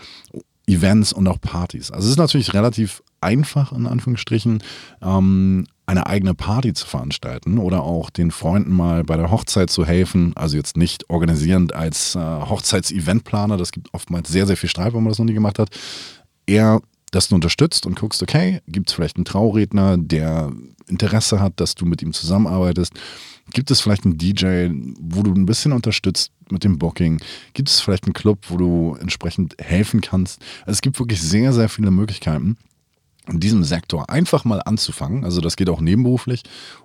Events 0.68 1.14
und 1.14 1.28
auch 1.28 1.42
Partys. 1.42 1.92
Also 1.92 2.06
es 2.06 2.12
ist 2.12 2.18
natürlich 2.18 2.54
relativ 2.54 3.04
einfach, 3.20 3.72
in 3.72 3.88
Anführungsstrichen, 3.88 4.64
ähm, 5.02 5.68
eine 5.86 6.08
eigene 6.08 6.34
Party 6.34 6.74
zu 6.74 6.88
veranstalten 6.88 7.58
oder 7.58 7.84
auch 7.84 8.10
den 8.10 8.32
Freunden 8.32 8.74
mal 8.74 9.04
bei 9.04 9.18
der 9.18 9.30
Hochzeit 9.30 9.70
zu 9.70 9.86
helfen. 9.86 10.32
Also 10.36 10.58
jetzt 10.58 10.78
nicht 10.78 11.10
organisierend 11.10 11.74
als 11.76 12.16
äh, 12.16 12.20
Hochzeits-Eventplaner, 12.20 13.58
das 13.58 13.72
gibt 13.72 13.94
oftmals 13.94 14.30
sehr, 14.30 14.48
sehr 14.48 14.58
viel 14.58 14.70
Streit, 14.70 14.94
wenn 14.94 15.04
man 15.04 15.10
das 15.10 15.20
noch 15.20 15.26
nie 15.26 15.34
gemacht 15.34 15.60
hat. 15.60 15.70
Eher 16.48 16.82
dass 17.12 17.28
du 17.28 17.36
unterstützt 17.36 17.86
und 17.86 18.00
guckst, 18.00 18.24
okay, 18.24 18.62
gibt 18.68 18.90
es 18.90 18.96
vielleicht 18.96 19.18
einen 19.18 19.26
Trauredner, 19.26 19.98
der 19.98 20.52
Interesse 20.88 21.40
hat, 21.40 21.60
dass 21.60 21.76
du 21.76 21.86
mit 21.86 22.02
ihm 22.02 22.14
zusammenarbeitest? 22.14 22.94
Gibt 23.54 23.70
es 23.70 23.82
vielleicht 23.82 24.06
einen 24.06 24.18
DJ, 24.18 24.70
wo 25.00 25.24
du 25.24 25.34
ein 25.34 25.46
bisschen 25.46 25.74
unterstützt 25.74 26.32
mit 26.50 26.64
dem 26.64 26.80
Booking? 26.80 27.22
Gibt 27.54 27.70
es 27.70 27.82
vielleicht 27.82 28.06
einen 28.06 28.14
Club, 28.14 28.46
wo 28.50 28.58
du 28.58 28.98
entsprechend 29.00 29.56
helfen 29.60 30.02
kannst? 30.02 30.42
Also 30.62 30.72
es 30.72 30.82
gibt 30.82 31.00
wirklich 31.00 31.22
sehr, 31.22 31.52
sehr 31.54 31.70
viele 31.70 31.92
Möglichkeiten 31.92 32.58
in 33.28 33.40
diesem 33.40 33.64
Sektor 33.64 34.10
einfach 34.10 34.46
mal 34.46 34.62
anzufangen. 34.66 35.24
Also 35.24 35.42
das 35.42 35.56
geht 35.56 35.70
auch 35.70 35.82
nebenberuflich 35.82 36.44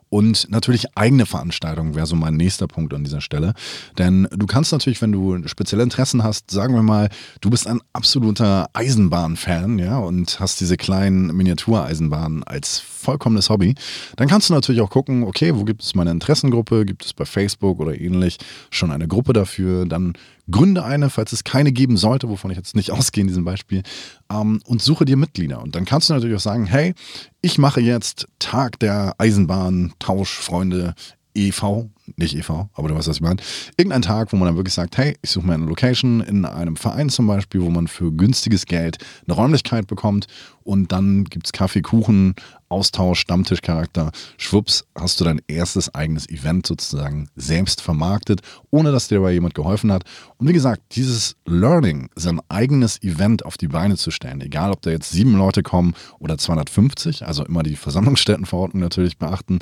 und 0.08 0.48
natürlich 0.50 0.86
eigene 0.96 1.26
Veranstaltungen 1.26 1.94
wäre 1.94 2.06
so 2.06 2.14
mein 2.14 2.36
nächster 2.36 2.68
Punkt 2.68 2.94
an 2.94 3.02
dieser 3.02 3.20
Stelle. 3.20 3.54
Denn 3.98 4.28
du 4.30 4.46
kannst 4.46 4.70
natürlich, 4.70 5.02
wenn 5.02 5.10
du 5.10 5.46
spezielle 5.48 5.82
Interessen 5.82 6.22
hast, 6.22 6.50
sagen 6.50 6.74
wir 6.74 6.82
mal, 6.82 7.08
du 7.40 7.50
bist 7.50 7.66
ein 7.66 7.80
absoluter 7.92 8.68
Eisenbahn-Fan, 8.72 9.78
ja, 9.78 9.98
und 9.98 10.38
hast 10.38 10.60
diese 10.60 10.76
kleinen 10.76 11.36
Miniatureisenbahnen 11.36 12.44
als 12.44 12.78
vollkommenes 12.78 13.50
Hobby, 13.50 13.74
dann 14.16 14.28
kannst 14.28 14.48
du 14.48 14.54
natürlich 14.54 14.80
auch 14.80 14.90
gucken, 14.90 15.24
okay, 15.24 15.56
wo 15.56 15.64
gibt 15.64 15.82
es 15.82 15.94
meine 15.94 16.12
Interessengruppe? 16.12 16.84
Gibt 16.84 17.04
es 17.04 17.12
bei 17.12 17.24
Facebook 17.24 17.80
oder 17.80 18.00
ähnlich 18.00 18.38
schon 18.70 18.92
eine 18.92 19.08
Gruppe 19.08 19.32
dafür? 19.32 19.86
Dann 19.86 20.12
gründe 20.50 20.84
eine, 20.84 21.10
falls 21.10 21.32
es 21.32 21.44
keine 21.44 21.72
geben 21.72 21.96
sollte, 21.96 22.28
wovon 22.28 22.50
ich 22.50 22.56
jetzt 22.56 22.76
nicht 22.76 22.90
ausgehe 22.92 23.22
in 23.22 23.28
diesem 23.28 23.44
Beispiel, 23.44 23.82
ähm, 24.30 24.60
und 24.66 24.82
suche 24.82 25.04
dir 25.04 25.16
Mitglieder. 25.16 25.62
Und 25.62 25.74
dann 25.74 25.84
kannst 25.84 26.08
du 26.08 26.14
natürlich 26.14 26.36
auch 26.36 26.40
sagen, 26.40 26.66
hey, 26.66 26.94
ich 27.40 27.58
mache 27.58 27.80
jetzt 27.80 28.28
Tag 28.38 28.78
der 28.80 29.14
Eisenbahn, 29.18 29.94
Tauschfreunde 29.98 30.94
e.V., 31.36 31.90
nicht 32.16 32.36
e.V., 32.36 32.68
aber 32.74 32.88
du 32.88 32.94
weißt, 32.94 33.08
was 33.08 33.16
ich 33.16 33.22
meine. 33.22 33.40
Irgendein 33.76 34.02
Tag, 34.02 34.32
wo 34.32 34.36
man 34.36 34.46
dann 34.46 34.56
wirklich 34.56 34.74
sagt, 34.74 34.96
hey, 34.96 35.16
ich 35.22 35.30
suche 35.30 35.46
mir 35.46 35.54
eine 35.54 35.66
Location 35.66 36.20
in 36.20 36.44
einem 36.44 36.76
Verein 36.76 37.08
zum 37.08 37.26
Beispiel, 37.26 37.62
wo 37.62 37.70
man 37.70 37.88
für 37.88 38.12
günstiges 38.12 38.66
Geld 38.66 38.98
eine 39.26 39.34
Räumlichkeit 39.34 39.86
bekommt 39.86 40.26
und 40.66 40.90
dann 40.90 41.24
gibt 41.24 41.46
es 41.46 41.52
Kaffee, 41.52 41.80
Kuchen, 41.80 42.34
Austausch, 42.68 43.20
Stammtischcharakter. 43.20 44.10
Schwupps, 44.36 44.84
hast 44.96 45.20
du 45.20 45.24
dein 45.24 45.40
erstes 45.46 45.94
eigenes 45.94 46.28
Event 46.28 46.66
sozusagen 46.66 47.28
selbst 47.36 47.80
vermarktet, 47.80 48.40
ohne 48.70 48.90
dass 48.90 49.06
dir 49.06 49.18
dabei 49.18 49.32
jemand 49.32 49.54
geholfen 49.54 49.92
hat. 49.92 50.02
Und 50.38 50.48
wie 50.48 50.52
gesagt, 50.52 50.82
dieses 50.96 51.36
Learning, 51.46 52.10
sein 52.16 52.40
eigenes 52.48 53.00
Event 53.02 53.44
auf 53.44 53.56
die 53.56 53.68
Beine 53.68 53.96
zu 53.96 54.10
stellen, 54.10 54.40
egal 54.40 54.72
ob 54.72 54.82
da 54.82 54.90
jetzt 54.90 55.10
sieben 55.10 55.36
Leute 55.36 55.62
kommen 55.62 55.94
oder 56.18 56.36
250, 56.36 57.24
also 57.24 57.44
immer 57.44 57.62
die 57.62 57.76
Versammlungsstättenverordnung 57.76 58.82
natürlich 58.82 59.18
beachten, 59.18 59.60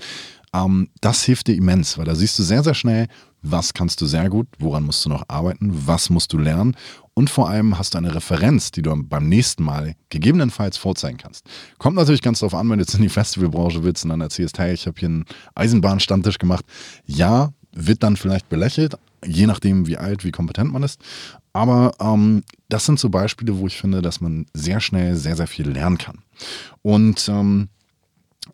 ähm, 0.55 0.89
das 1.01 1.25
hilft 1.25 1.49
dir 1.49 1.57
immens, 1.57 1.99
weil 1.99 2.05
da 2.05 2.15
siehst 2.15 2.39
du 2.39 2.43
sehr, 2.43 2.63
sehr 2.63 2.75
schnell, 2.75 3.09
was 3.43 3.75
kannst 3.75 4.01
du 4.01 4.07
sehr 4.07 4.31
gut, 4.31 4.47
woran 4.59 4.85
musst 4.85 5.05
du 5.05 5.11
noch 5.11 5.25
arbeiten, 5.29 5.71
was 5.87 6.09
musst 6.09 6.33
du 6.33 6.39
lernen 6.39 6.77
und 7.15 7.31
vor 7.31 7.49
allem 7.49 7.79
hast 7.79 7.95
du 7.95 7.99
eine 7.99 8.15
Referenz, 8.15 8.73
die 8.73 8.83
du 8.83 8.95
beim 8.97 9.29
nächsten 9.29 9.63
Mal 9.63 9.95
gegebenenfalls 10.11 10.77
vorzeigen 10.77 11.19
kannst. 11.19 11.45
Kommt 11.79 11.97
natürlich 11.97 12.23
ganz 12.23 12.41
darauf 12.41 12.55
an, 12.55 12.69
wenn 12.69 12.79
du 12.79 12.85
jetzt 12.85 12.95
in 12.95 13.03
die 13.03 13.09
Festivalbranche 13.09 13.85
willst 13.85 14.05
und 14.05 14.11
dann 14.11 14.21
erzählst, 14.21 14.59
hey, 14.59 14.75
ich 14.75 14.87
habe 14.87 14.99
hier 14.99 15.09
einen 15.09 15.25
Eisenbahnstammtisch 15.55 16.39
gemacht. 16.39 16.65
Ja, 17.07 17.53
wird 17.73 18.03
dann 18.03 18.17
vielleicht 18.17 18.49
belächelt, 18.49 18.97
je 19.25 19.47
nachdem, 19.47 19.87
wie 19.87 19.97
alt, 19.97 20.25
wie 20.25 20.33
kompetent 20.33 20.73
man 20.73 20.83
ist. 20.83 21.01
Aber 21.53 21.93
ähm, 22.01 22.43
das 22.69 22.87
sind 22.87 22.99
so 22.99 23.11
Beispiele, 23.11 23.59
wo 23.59 23.67
ich 23.69 23.77
finde, 23.77 24.03
dass 24.03 24.21
man 24.21 24.47
sehr 24.53 24.81
schnell 24.81 25.15
sehr, 25.17 25.37
sehr 25.37 25.47
viel 25.47 25.69
lernen 25.69 25.99
kann. 25.99 26.19
Und 26.83 27.29
ähm, 27.29 27.69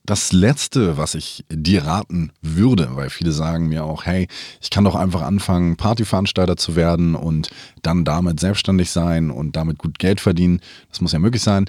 das 0.05 0.33
Letzte, 0.33 0.97
was 0.97 1.15
ich 1.15 1.45
dir 1.51 1.85
raten 1.85 2.33
würde, 2.43 2.91
weil 2.95 3.11
viele 3.11 3.33
sagen 3.33 3.69
mir 3.69 3.85
auch, 3.85 4.05
hey, 4.07 4.29
ich 4.61 4.71
kann 4.71 4.85
doch 4.85 4.95
einfach 4.95 5.23
anfangen, 5.23 5.77
Partyveranstalter 5.77 6.57
zu 6.57 6.77
werden 6.77 7.15
und 7.15 7.51
dann 7.83 8.05
damit 8.05 8.41
selbstständig 8.41 8.91
sein 8.91 9.31
und 9.31 9.57
damit 9.57 9.79
gut 9.79 9.99
Geld 9.99 10.21
verdienen. 10.21 10.61
Das 10.89 11.01
muss 11.01 11.13
ja 11.13 11.19
möglich 11.19 11.43
sein. 11.43 11.67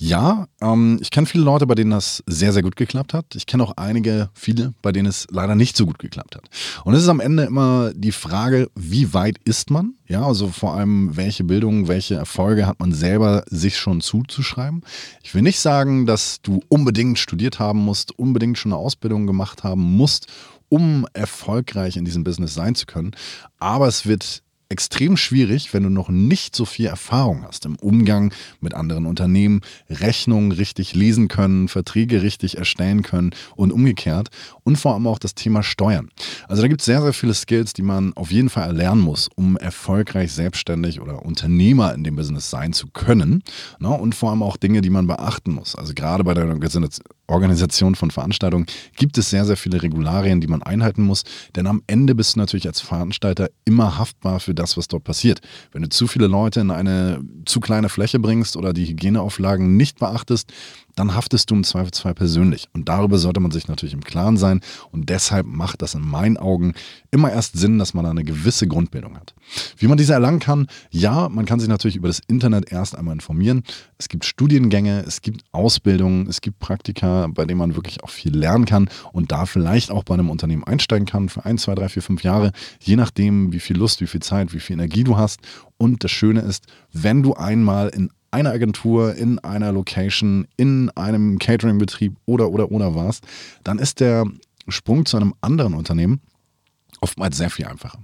Ja, 0.00 0.46
ähm, 0.60 0.98
ich 1.02 1.10
kenne 1.10 1.26
viele 1.26 1.42
Leute, 1.42 1.66
bei 1.66 1.74
denen 1.74 1.90
das 1.90 2.22
sehr, 2.26 2.52
sehr 2.52 2.62
gut 2.62 2.76
geklappt 2.76 3.12
hat. 3.12 3.34
Ich 3.34 3.46
kenne 3.46 3.64
auch 3.64 3.72
einige, 3.76 4.30
viele, 4.32 4.72
bei 4.80 4.92
denen 4.92 5.08
es 5.08 5.26
leider 5.28 5.56
nicht 5.56 5.76
so 5.76 5.86
gut 5.86 5.98
geklappt 5.98 6.36
hat. 6.36 6.48
Und 6.84 6.94
es 6.94 7.02
ist 7.02 7.08
am 7.08 7.18
Ende 7.18 7.42
immer 7.42 7.92
die 7.94 8.12
Frage, 8.12 8.70
wie 8.76 9.12
weit 9.12 9.38
ist 9.44 9.70
man? 9.70 9.94
Ja, 10.06 10.24
also 10.24 10.48
vor 10.48 10.76
allem, 10.76 11.16
welche 11.16 11.42
Bildung, 11.42 11.88
welche 11.88 12.14
Erfolge 12.14 12.64
hat 12.64 12.78
man 12.78 12.92
selber 12.92 13.42
sich 13.48 13.76
schon 13.76 14.00
zuzuschreiben? 14.00 14.82
Ich 15.24 15.34
will 15.34 15.42
nicht 15.42 15.58
sagen, 15.58 16.06
dass 16.06 16.40
du 16.42 16.60
unbedingt 16.68 17.18
studiert 17.18 17.58
haben 17.58 17.80
musst, 17.80 18.16
unbedingt 18.16 18.56
schon 18.56 18.72
eine 18.72 18.80
Ausbildung 18.80 19.26
gemacht 19.26 19.64
haben 19.64 19.82
musst, 19.96 20.28
um 20.68 21.08
erfolgreich 21.12 21.96
in 21.96 22.04
diesem 22.04 22.22
Business 22.22 22.54
sein 22.54 22.76
zu 22.76 22.86
können. 22.86 23.16
Aber 23.58 23.88
es 23.88 24.06
wird 24.06 24.44
extrem 24.70 25.16
schwierig, 25.16 25.72
wenn 25.72 25.82
du 25.82 25.88
noch 25.88 26.10
nicht 26.10 26.54
so 26.54 26.66
viel 26.66 26.86
Erfahrung 26.86 27.44
hast 27.44 27.64
im 27.64 27.76
Umgang 27.76 28.34
mit 28.60 28.74
anderen 28.74 29.06
Unternehmen, 29.06 29.62
Rechnungen 29.88 30.52
richtig 30.52 30.94
lesen 30.94 31.28
können, 31.28 31.68
Verträge 31.68 32.22
richtig 32.22 32.58
erstellen 32.58 33.02
können 33.02 33.30
und 33.56 33.72
umgekehrt 33.72 34.28
und 34.64 34.76
vor 34.76 34.92
allem 34.92 35.06
auch 35.06 35.18
das 35.18 35.34
Thema 35.34 35.62
Steuern. 35.62 36.10
Also 36.48 36.60
da 36.60 36.68
gibt 36.68 36.82
es 36.82 36.84
sehr, 36.84 37.00
sehr 37.00 37.14
viele 37.14 37.32
Skills, 37.32 37.72
die 37.72 37.82
man 37.82 38.12
auf 38.14 38.30
jeden 38.30 38.50
Fall 38.50 38.64
erlernen 38.64 39.00
muss, 39.00 39.30
um 39.36 39.56
erfolgreich 39.56 40.32
selbstständig 40.32 41.00
oder 41.00 41.24
Unternehmer 41.24 41.94
in 41.94 42.04
dem 42.04 42.16
Business 42.16 42.50
sein 42.50 42.74
zu 42.74 42.88
können 42.88 43.42
ne? 43.78 43.88
und 43.88 44.14
vor 44.14 44.30
allem 44.30 44.42
auch 44.42 44.58
Dinge, 44.58 44.82
die 44.82 44.90
man 44.90 45.06
beachten 45.06 45.52
muss. 45.52 45.76
Also 45.76 45.94
gerade 45.94 46.24
bei 46.24 46.34
der 46.34 46.46
Organisation 47.26 47.94
von 47.94 48.10
Veranstaltungen 48.10 48.66
gibt 48.96 49.16
es 49.16 49.30
sehr, 49.30 49.46
sehr 49.46 49.56
viele 49.56 49.82
Regularien, 49.82 50.40
die 50.40 50.46
man 50.46 50.62
einhalten 50.62 51.02
muss. 51.02 51.24
Denn 51.56 51.66
am 51.66 51.82
Ende 51.86 52.14
bist 52.14 52.34
du 52.34 52.40
natürlich 52.40 52.66
als 52.66 52.80
Veranstalter 52.80 53.48
immer 53.64 53.98
haftbar 53.98 54.40
für 54.40 54.54
das, 54.58 54.76
was 54.76 54.88
dort 54.88 55.04
passiert. 55.04 55.40
Wenn 55.72 55.82
du 55.82 55.88
zu 55.88 56.06
viele 56.06 56.26
Leute 56.26 56.60
in 56.60 56.70
eine 56.70 57.20
zu 57.44 57.60
kleine 57.60 57.88
Fläche 57.88 58.18
bringst 58.18 58.56
oder 58.56 58.72
die 58.72 58.86
Hygieneauflagen 58.86 59.76
nicht 59.76 59.98
beachtest, 59.98 60.52
dann 60.98 61.14
haftest 61.14 61.50
du 61.50 61.54
im 61.54 61.64
Zweifelsfall 61.64 62.14
persönlich. 62.14 62.68
Und 62.72 62.88
darüber 62.88 63.18
sollte 63.18 63.40
man 63.40 63.50
sich 63.50 63.68
natürlich 63.68 63.94
im 63.94 64.02
Klaren 64.02 64.36
sein. 64.36 64.60
Und 64.90 65.08
deshalb 65.08 65.46
macht 65.46 65.82
das 65.82 65.94
in 65.94 66.02
meinen 66.02 66.36
Augen 66.36 66.74
immer 67.10 67.30
erst 67.30 67.56
Sinn, 67.56 67.78
dass 67.78 67.94
man 67.94 68.04
eine 68.06 68.24
gewisse 68.24 68.66
Grundbildung 68.66 69.16
hat. 69.16 69.34
Wie 69.76 69.86
man 69.86 69.96
diese 69.96 70.12
erlangen 70.12 70.40
kann, 70.40 70.66
ja, 70.90 71.28
man 71.28 71.46
kann 71.46 71.60
sich 71.60 71.68
natürlich 71.68 71.96
über 71.96 72.08
das 72.08 72.20
Internet 72.26 72.72
erst 72.72 72.96
einmal 72.96 73.14
informieren. 73.14 73.62
Es 73.96 74.08
gibt 74.08 74.24
Studiengänge, 74.24 75.04
es 75.06 75.22
gibt 75.22 75.44
Ausbildungen, 75.52 76.26
es 76.26 76.40
gibt 76.40 76.58
Praktika, 76.58 77.28
bei 77.28 77.44
denen 77.44 77.58
man 77.58 77.76
wirklich 77.76 78.02
auch 78.02 78.10
viel 78.10 78.36
lernen 78.36 78.64
kann 78.64 78.88
und 79.12 79.30
da 79.30 79.46
vielleicht 79.46 79.90
auch 79.90 80.04
bei 80.04 80.14
einem 80.14 80.30
Unternehmen 80.30 80.64
einsteigen 80.64 81.06
kann 81.06 81.28
für 81.28 81.44
ein, 81.44 81.58
zwei, 81.58 81.74
drei, 81.74 81.88
vier, 81.88 82.02
fünf 82.02 82.22
Jahre, 82.22 82.52
je 82.80 82.96
nachdem, 82.96 83.52
wie 83.52 83.60
viel 83.60 83.76
Lust, 83.76 84.00
wie 84.00 84.06
viel 84.06 84.22
Zeit, 84.22 84.52
wie 84.52 84.60
viel 84.60 84.74
Energie 84.74 85.04
du 85.04 85.16
hast. 85.16 85.40
Und 85.76 86.02
das 86.02 86.10
Schöne 86.10 86.40
ist, 86.40 86.66
wenn 86.92 87.22
du 87.22 87.34
einmal 87.34 87.88
in 87.88 88.10
einer 88.30 88.50
Agentur, 88.50 89.14
in 89.14 89.38
einer 89.38 89.72
Location, 89.72 90.46
in 90.56 90.90
einem 90.90 91.38
Catering-Betrieb 91.38 92.14
oder, 92.26 92.50
oder, 92.50 92.70
oder 92.70 92.94
warst, 92.94 93.24
dann 93.64 93.78
ist 93.78 94.00
der 94.00 94.24
Sprung 94.68 95.06
zu 95.06 95.16
einem 95.16 95.34
anderen 95.40 95.74
Unternehmen 95.74 96.20
oftmals 97.00 97.36
sehr 97.36 97.50
viel 97.50 97.66
einfacher. 97.66 97.98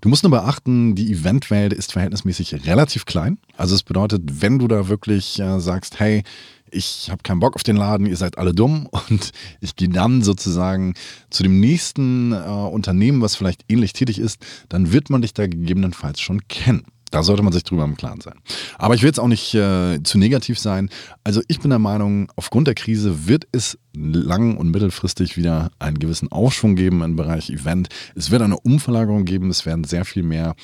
Du 0.00 0.08
musst 0.08 0.22
nur 0.22 0.30
beachten, 0.30 0.94
die 0.94 1.12
Eventwelt 1.12 1.72
ist 1.72 1.92
verhältnismäßig 1.92 2.66
relativ 2.66 3.04
klein. 3.04 3.38
Also 3.56 3.74
es 3.74 3.82
bedeutet, 3.82 4.22
wenn 4.40 4.58
du 4.58 4.68
da 4.68 4.88
wirklich 4.88 5.40
äh, 5.40 5.58
sagst, 5.58 5.98
hey, 5.98 6.22
ich 6.70 7.08
habe 7.10 7.22
keinen 7.22 7.40
Bock 7.40 7.54
auf 7.54 7.62
den 7.62 7.76
Laden, 7.76 8.06
ihr 8.06 8.16
seid 8.16 8.38
alle 8.38 8.54
dumm 8.54 8.88
und 9.08 9.32
ich 9.60 9.76
gehe 9.76 9.88
dann 9.88 10.22
sozusagen 10.22 10.94
zu 11.30 11.42
dem 11.42 11.60
nächsten 11.60 12.32
äh, 12.32 12.36
Unternehmen, 12.36 13.20
was 13.20 13.34
vielleicht 13.34 13.64
ähnlich 13.68 13.92
tätig 13.92 14.18
ist, 14.18 14.44
dann 14.68 14.92
wird 14.92 15.10
man 15.10 15.22
dich 15.22 15.34
da 15.34 15.46
gegebenenfalls 15.46 16.20
schon 16.20 16.46
kennen. 16.48 16.84
Da 17.10 17.22
sollte 17.22 17.42
man 17.42 17.52
sich 17.52 17.62
drüber 17.62 17.84
im 17.84 17.96
Klaren 17.96 18.20
sein. 18.20 18.34
Aber 18.78 18.94
ich 18.94 19.02
will 19.02 19.08
jetzt 19.08 19.20
auch 19.20 19.28
nicht 19.28 19.54
äh, 19.54 20.02
zu 20.02 20.18
negativ 20.18 20.58
sein. 20.58 20.90
Also 21.24 21.40
ich 21.48 21.60
bin 21.60 21.70
der 21.70 21.78
Meinung, 21.78 22.32
aufgrund 22.36 22.66
der 22.66 22.74
Krise 22.74 23.26
wird 23.28 23.46
es 23.52 23.78
lang- 23.94 24.56
und 24.56 24.70
mittelfristig 24.70 25.36
wieder 25.36 25.70
einen 25.78 25.98
gewissen 25.98 26.30
Aufschwung 26.32 26.74
geben 26.74 27.02
im 27.02 27.16
Bereich 27.16 27.50
Event. 27.50 27.88
Es 28.14 28.30
wird 28.30 28.42
eine 28.42 28.58
Umverlagerung 28.58 29.24
geben. 29.24 29.50
Es 29.50 29.64
werden 29.66 29.84
sehr 29.84 30.04
viel 30.04 30.22
mehr 30.22 30.54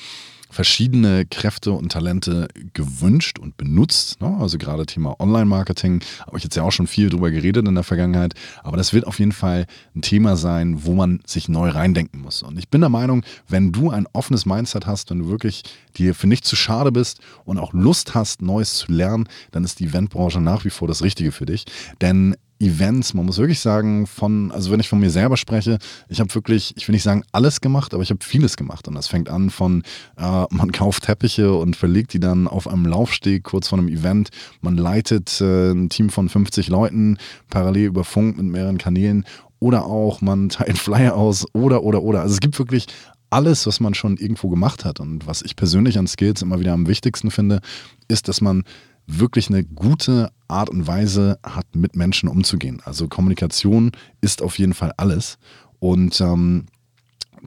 verschiedene 0.53 1.25
Kräfte 1.25 1.71
und 1.71 1.91
Talente 1.91 2.47
gewünscht 2.73 3.39
und 3.39 3.57
benutzt. 3.57 4.21
Ne? 4.21 4.37
Also 4.39 4.57
gerade 4.57 4.85
Thema 4.85 5.19
Online-Marketing, 5.19 6.01
habe 6.25 6.37
ich 6.37 6.43
jetzt 6.43 6.55
ja 6.55 6.63
auch 6.63 6.71
schon 6.71 6.87
viel 6.87 7.09
drüber 7.09 7.31
geredet 7.31 7.67
in 7.67 7.75
der 7.75 7.83
Vergangenheit. 7.83 8.35
Aber 8.61 8.77
das 8.77 8.93
wird 8.93 9.07
auf 9.07 9.19
jeden 9.19 9.31
Fall 9.31 9.65
ein 9.95 10.01
Thema 10.01 10.37
sein, 10.37 10.85
wo 10.85 10.93
man 10.93 11.21
sich 11.25 11.49
neu 11.49 11.69
reindenken 11.69 12.21
muss. 12.21 12.43
Und 12.43 12.57
ich 12.57 12.69
bin 12.69 12.81
der 12.81 12.89
Meinung, 12.89 13.23
wenn 13.47 13.71
du 13.71 13.89
ein 13.89 14.07
offenes 14.13 14.45
Mindset 14.45 14.85
hast, 14.85 15.09
wenn 15.09 15.19
du 15.19 15.27
wirklich 15.27 15.63
dir 15.97 16.15
für 16.15 16.27
nichts 16.27 16.47
zu 16.47 16.55
schade 16.55 16.91
bist 16.91 17.19
und 17.45 17.57
auch 17.57 17.73
Lust 17.73 18.13
hast, 18.15 18.41
Neues 18.41 18.75
zu 18.75 18.91
lernen, 18.91 19.27
dann 19.51 19.63
ist 19.63 19.79
die 19.79 19.85
Eventbranche 19.85 20.39
nach 20.39 20.65
wie 20.65 20.69
vor 20.69 20.87
das 20.87 21.01
Richtige 21.01 21.31
für 21.31 21.45
dich. 21.45 21.65
Denn 22.01 22.35
Events. 22.63 23.13
Man 23.13 23.25
muss 23.25 23.37
wirklich 23.37 23.59
sagen, 23.59 24.07
von, 24.07 24.51
also 24.51 24.71
wenn 24.71 24.79
ich 24.79 24.89
von 24.89 24.99
mir 24.99 25.09
selber 25.09 25.37
spreche, 25.37 25.77
ich 26.09 26.19
habe 26.19 26.33
wirklich, 26.33 26.73
ich 26.77 26.87
will 26.87 26.93
nicht 26.93 27.03
sagen 27.03 27.23
alles 27.31 27.61
gemacht, 27.61 27.93
aber 27.93 28.03
ich 28.03 28.09
habe 28.09 28.23
vieles 28.23 28.57
gemacht. 28.57 28.87
Und 28.87 28.95
das 28.95 29.07
fängt 29.07 29.29
an 29.29 29.49
von, 29.49 29.83
äh, 30.17 30.45
man 30.49 30.71
kauft 30.71 31.03
Teppiche 31.03 31.53
und 31.53 31.75
verlegt 31.75 32.13
die 32.13 32.19
dann 32.19 32.47
auf 32.47 32.67
einem 32.67 32.85
Laufsteg 32.85 33.43
kurz 33.43 33.67
vor 33.67 33.77
einem 33.77 33.87
Event. 33.87 34.29
Man 34.61 34.77
leitet 34.77 35.41
äh, 35.41 35.71
ein 35.71 35.89
Team 35.89 36.09
von 36.09 36.29
50 36.29 36.69
Leuten 36.69 37.17
parallel 37.49 37.85
über 37.85 38.03
Funk 38.03 38.37
mit 38.37 38.47
mehreren 38.47 38.77
Kanälen. 38.77 39.25
Oder 39.59 39.85
auch, 39.85 40.21
man 40.21 40.49
teilt 40.49 40.77
Flyer 40.77 41.15
aus 41.15 41.45
oder, 41.53 41.83
oder, 41.83 42.01
oder. 42.01 42.21
Also 42.21 42.33
es 42.33 42.39
gibt 42.39 42.57
wirklich 42.59 42.87
alles, 43.29 43.65
was 43.65 43.79
man 43.79 43.93
schon 43.93 44.17
irgendwo 44.17 44.49
gemacht 44.49 44.85
hat. 44.85 44.99
Und 44.99 45.25
was 45.25 45.41
ich 45.41 45.55
persönlich 45.55 45.97
an 45.97 46.07
Skills 46.07 46.41
immer 46.41 46.59
wieder 46.59 46.73
am 46.73 46.87
wichtigsten 46.87 47.31
finde, 47.31 47.61
ist, 48.07 48.27
dass 48.27 48.41
man 48.41 48.63
wirklich 49.07 49.49
eine 49.49 49.63
gute 49.63 50.31
Art 50.47 50.69
und 50.69 50.87
Weise 50.87 51.39
hat, 51.43 51.75
mit 51.75 51.95
Menschen 51.95 52.29
umzugehen. 52.29 52.81
Also 52.85 53.07
Kommunikation 53.07 53.91
ist 54.21 54.41
auf 54.41 54.57
jeden 54.57 54.73
Fall 54.73 54.93
alles. 54.97 55.37
Und 55.79 56.19
ähm, 56.21 56.65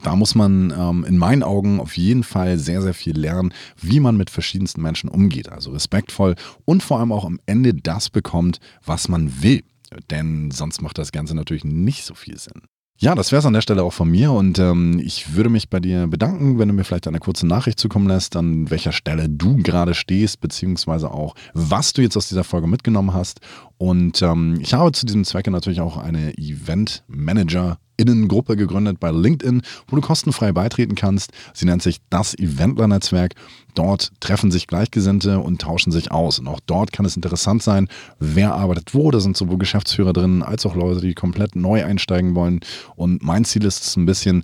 da 0.03 0.15
muss 0.15 0.35
man 0.35 0.71
ähm, 0.77 1.03
in 1.05 1.17
meinen 1.17 1.43
Augen 1.43 1.79
auf 1.79 1.97
jeden 1.97 2.23
Fall 2.23 2.59
sehr, 2.59 2.81
sehr 2.81 2.93
viel 2.93 3.17
lernen, 3.17 3.53
wie 3.81 3.99
man 3.99 4.17
mit 4.17 4.29
verschiedensten 4.29 4.81
Menschen 4.81 5.09
umgeht. 5.09 5.49
Also 5.49 5.71
respektvoll 5.71 6.35
und 6.65 6.83
vor 6.83 6.99
allem 6.99 7.11
auch 7.11 7.25
am 7.25 7.39
Ende 7.45 7.73
das 7.73 8.09
bekommt, 8.09 8.59
was 8.85 9.07
man 9.07 9.41
will. 9.41 9.63
Denn 10.11 10.51
sonst 10.51 10.81
macht 10.81 10.97
das 10.97 11.11
Ganze 11.11 11.33
natürlich 11.33 11.63
nicht 11.63 12.03
so 12.03 12.13
viel 12.13 12.37
Sinn. 12.37 12.63
Ja, 12.99 13.13
das 13.13 13.31
wäre 13.31 13.41
es 13.41 13.45
an 13.45 13.53
der 13.53 13.61
Stelle 13.61 13.83
auch 13.83 13.93
von 13.93 14.09
mir 14.09 14.31
und 14.31 14.57
ähm, 14.57 14.99
ich 14.99 15.35
würde 15.35 15.51
mich 15.51 15.69
bei 15.69 15.79
dir 15.79 16.07
bedanken, 16.07 16.57
wenn 16.57 16.67
du 16.67 16.73
mir 16.73 16.83
vielleicht 16.83 17.07
eine 17.07 17.19
kurze 17.19 17.45
Nachricht 17.45 17.79
zukommen 17.79 18.07
lässt, 18.07 18.35
an 18.35 18.71
welcher 18.71 18.91
Stelle 18.91 19.29
du 19.29 19.57
gerade 19.57 19.93
stehst, 19.93 20.41
beziehungsweise 20.41 21.11
auch, 21.11 21.35
was 21.53 21.93
du 21.93 22.01
jetzt 22.01 22.17
aus 22.17 22.27
dieser 22.27 22.43
Folge 22.43 22.65
mitgenommen 22.65 23.13
hast. 23.13 23.39
Und 23.77 24.23
ähm, 24.23 24.57
ich 24.61 24.73
habe 24.73 24.91
zu 24.93 25.05
diesem 25.05 25.25
Zwecke 25.25 25.51
natürlich 25.51 25.79
auch 25.79 25.97
eine 25.97 26.35
Event 26.39 27.03
Manager 27.07 27.77
Innengruppe 27.97 28.55
gegründet 28.55 28.99
bei 28.99 29.11
LinkedIn, 29.11 29.61
wo 29.87 29.95
du 29.95 30.01
kostenfrei 30.01 30.51
beitreten 30.51 30.95
kannst. 30.95 31.31
Sie 31.53 31.65
nennt 31.65 31.83
sich 31.83 31.97
das 32.09 32.37
Eventler-Netzwerk. 32.37 33.33
Dort 33.73 34.11
treffen 34.19 34.51
sich 34.51 34.67
Gleichgesinnte 34.67 35.39
und 35.39 35.61
tauschen 35.61 35.91
sich 35.91 36.11
aus. 36.11 36.39
Und 36.39 36.47
auch 36.47 36.59
dort 36.65 36.91
kann 36.91 37.05
es 37.05 37.15
interessant 37.15 37.61
sein, 37.61 37.87
wer 38.19 38.53
arbeitet 38.53 38.93
wo. 38.93 39.11
Da 39.11 39.19
sind 39.19 39.37
sowohl 39.37 39.57
Geschäftsführer 39.57 40.13
drin, 40.13 40.41
als 40.41 40.65
auch 40.65 40.75
Leute, 40.75 41.01
die 41.01 41.13
komplett 41.13 41.55
neu 41.55 41.83
einsteigen 41.83 42.35
wollen. 42.35 42.61
Und 42.95 43.23
mein 43.23 43.45
Ziel 43.45 43.65
ist 43.65 43.83
es 43.83 43.95
ein 43.95 44.05
bisschen, 44.05 44.43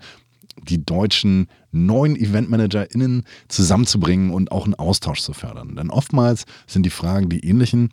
die 0.61 0.85
deutschen 0.85 1.47
neuen 1.71 2.15
EventmanagerInnen 2.15 3.23
zusammenzubringen 3.47 4.31
und 4.31 4.51
auch 4.51 4.65
einen 4.65 4.75
Austausch 4.75 5.21
zu 5.21 5.33
fördern. 5.33 5.75
Denn 5.75 5.89
oftmals 5.89 6.45
sind 6.67 6.85
die 6.85 6.91
Fragen 6.91 7.29
die 7.29 7.45
ähnlichen 7.45 7.91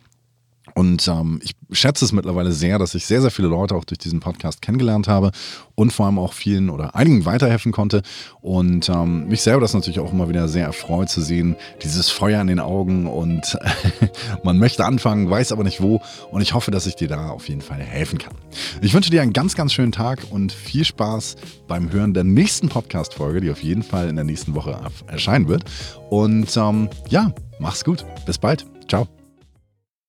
und 0.75 1.07
ähm, 1.07 1.39
ich 1.43 1.55
schätze 1.71 2.05
es 2.05 2.11
mittlerweile 2.11 2.51
sehr, 2.51 2.79
dass 2.79 2.95
ich 2.95 3.05
sehr, 3.05 3.21
sehr 3.21 3.31
viele 3.31 3.47
Leute 3.47 3.75
auch 3.75 3.85
durch 3.85 3.97
diesen 3.97 4.19
Podcast 4.19 4.61
kennengelernt 4.61 5.07
habe 5.07 5.31
und 5.75 5.91
vor 5.91 6.05
allem 6.05 6.19
auch 6.19 6.33
vielen 6.33 6.69
oder 6.69 6.95
einigen 6.95 7.25
weiterhelfen 7.25 7.71
konnte. 7.71 8.01
Und 8.41 8.89
ähm, 8.89 9.27
mich 9.27 9.41
selber 9.41 9.61
das 9.61 9.73
natürlich 9.73 9.99
auch 9.99 10.11
immer 10.11 10.29
wieder 10.29 10.47
sehr 10.47 10.65
erfreut 10.65 11.09
zu 11.09 11.21
sehen, 11.21 11.55
dieses 11.83 12.09
Feuer 12.09 12.41
in 12.41 12.47
den 12.47 12.59
Augen 12.59 13.07
und 13.07 13.57
man 14.43 14.57
möchte 14.57 14.85
anfangen, 14.85 15.29
weiß 15.29 15.51
aber 15.51 15.63
nicht 15.63 15.81
wo. 15.81 16.01
Und 16.31 16.41
ich 16.41 16.53
hoffe, 16.53 16.71
dass 16.71 16.85
ich 16.85 16.95
dir 16.95 17.07
da 17.07 17.29
auf 17.29 17.49
jeden 17.49 17.61
Fall 17.61 17.79
helfen 17.79 18.19
kann. 18.19 18.33
Ich 18.81 18.93
wünsche 18.93 19.11
dir 19.11 19.21
einen 19.21 19.33
ganz, 19.33 19.55
ganz 19.55 19.73
schönen 19.73 19.91
Tag 19.91 20.19
und 20.29 20.51
viel 20.51 20.85
Spaß 20.85 21.35
beim 21.67 21.91
Hören 21.91 22.13
der 22.13 22.23
nächsten 22.23 22.69
Podcast-Folge, 22.69 23.41
die 23.41 23.51
auf 23.51 23.63
jeden 23.63 23.83
Fall 23.83 24.09
in 24.09 24.15
der 24.15 24.25
nächsten 24.25 24.55
Woche 24.55 24.77
erscheinen 25.07 25.47
wird. 25.47 25.63
Und 26.09 26.55
ähm, 26.57 26.89
ja, 27.09 27.33
mach's 27.59 27.83
gut. 27.83 28.05
Bis 28.25 28.37
bald. 28.37 28.65
Ciao. 28.87 29.20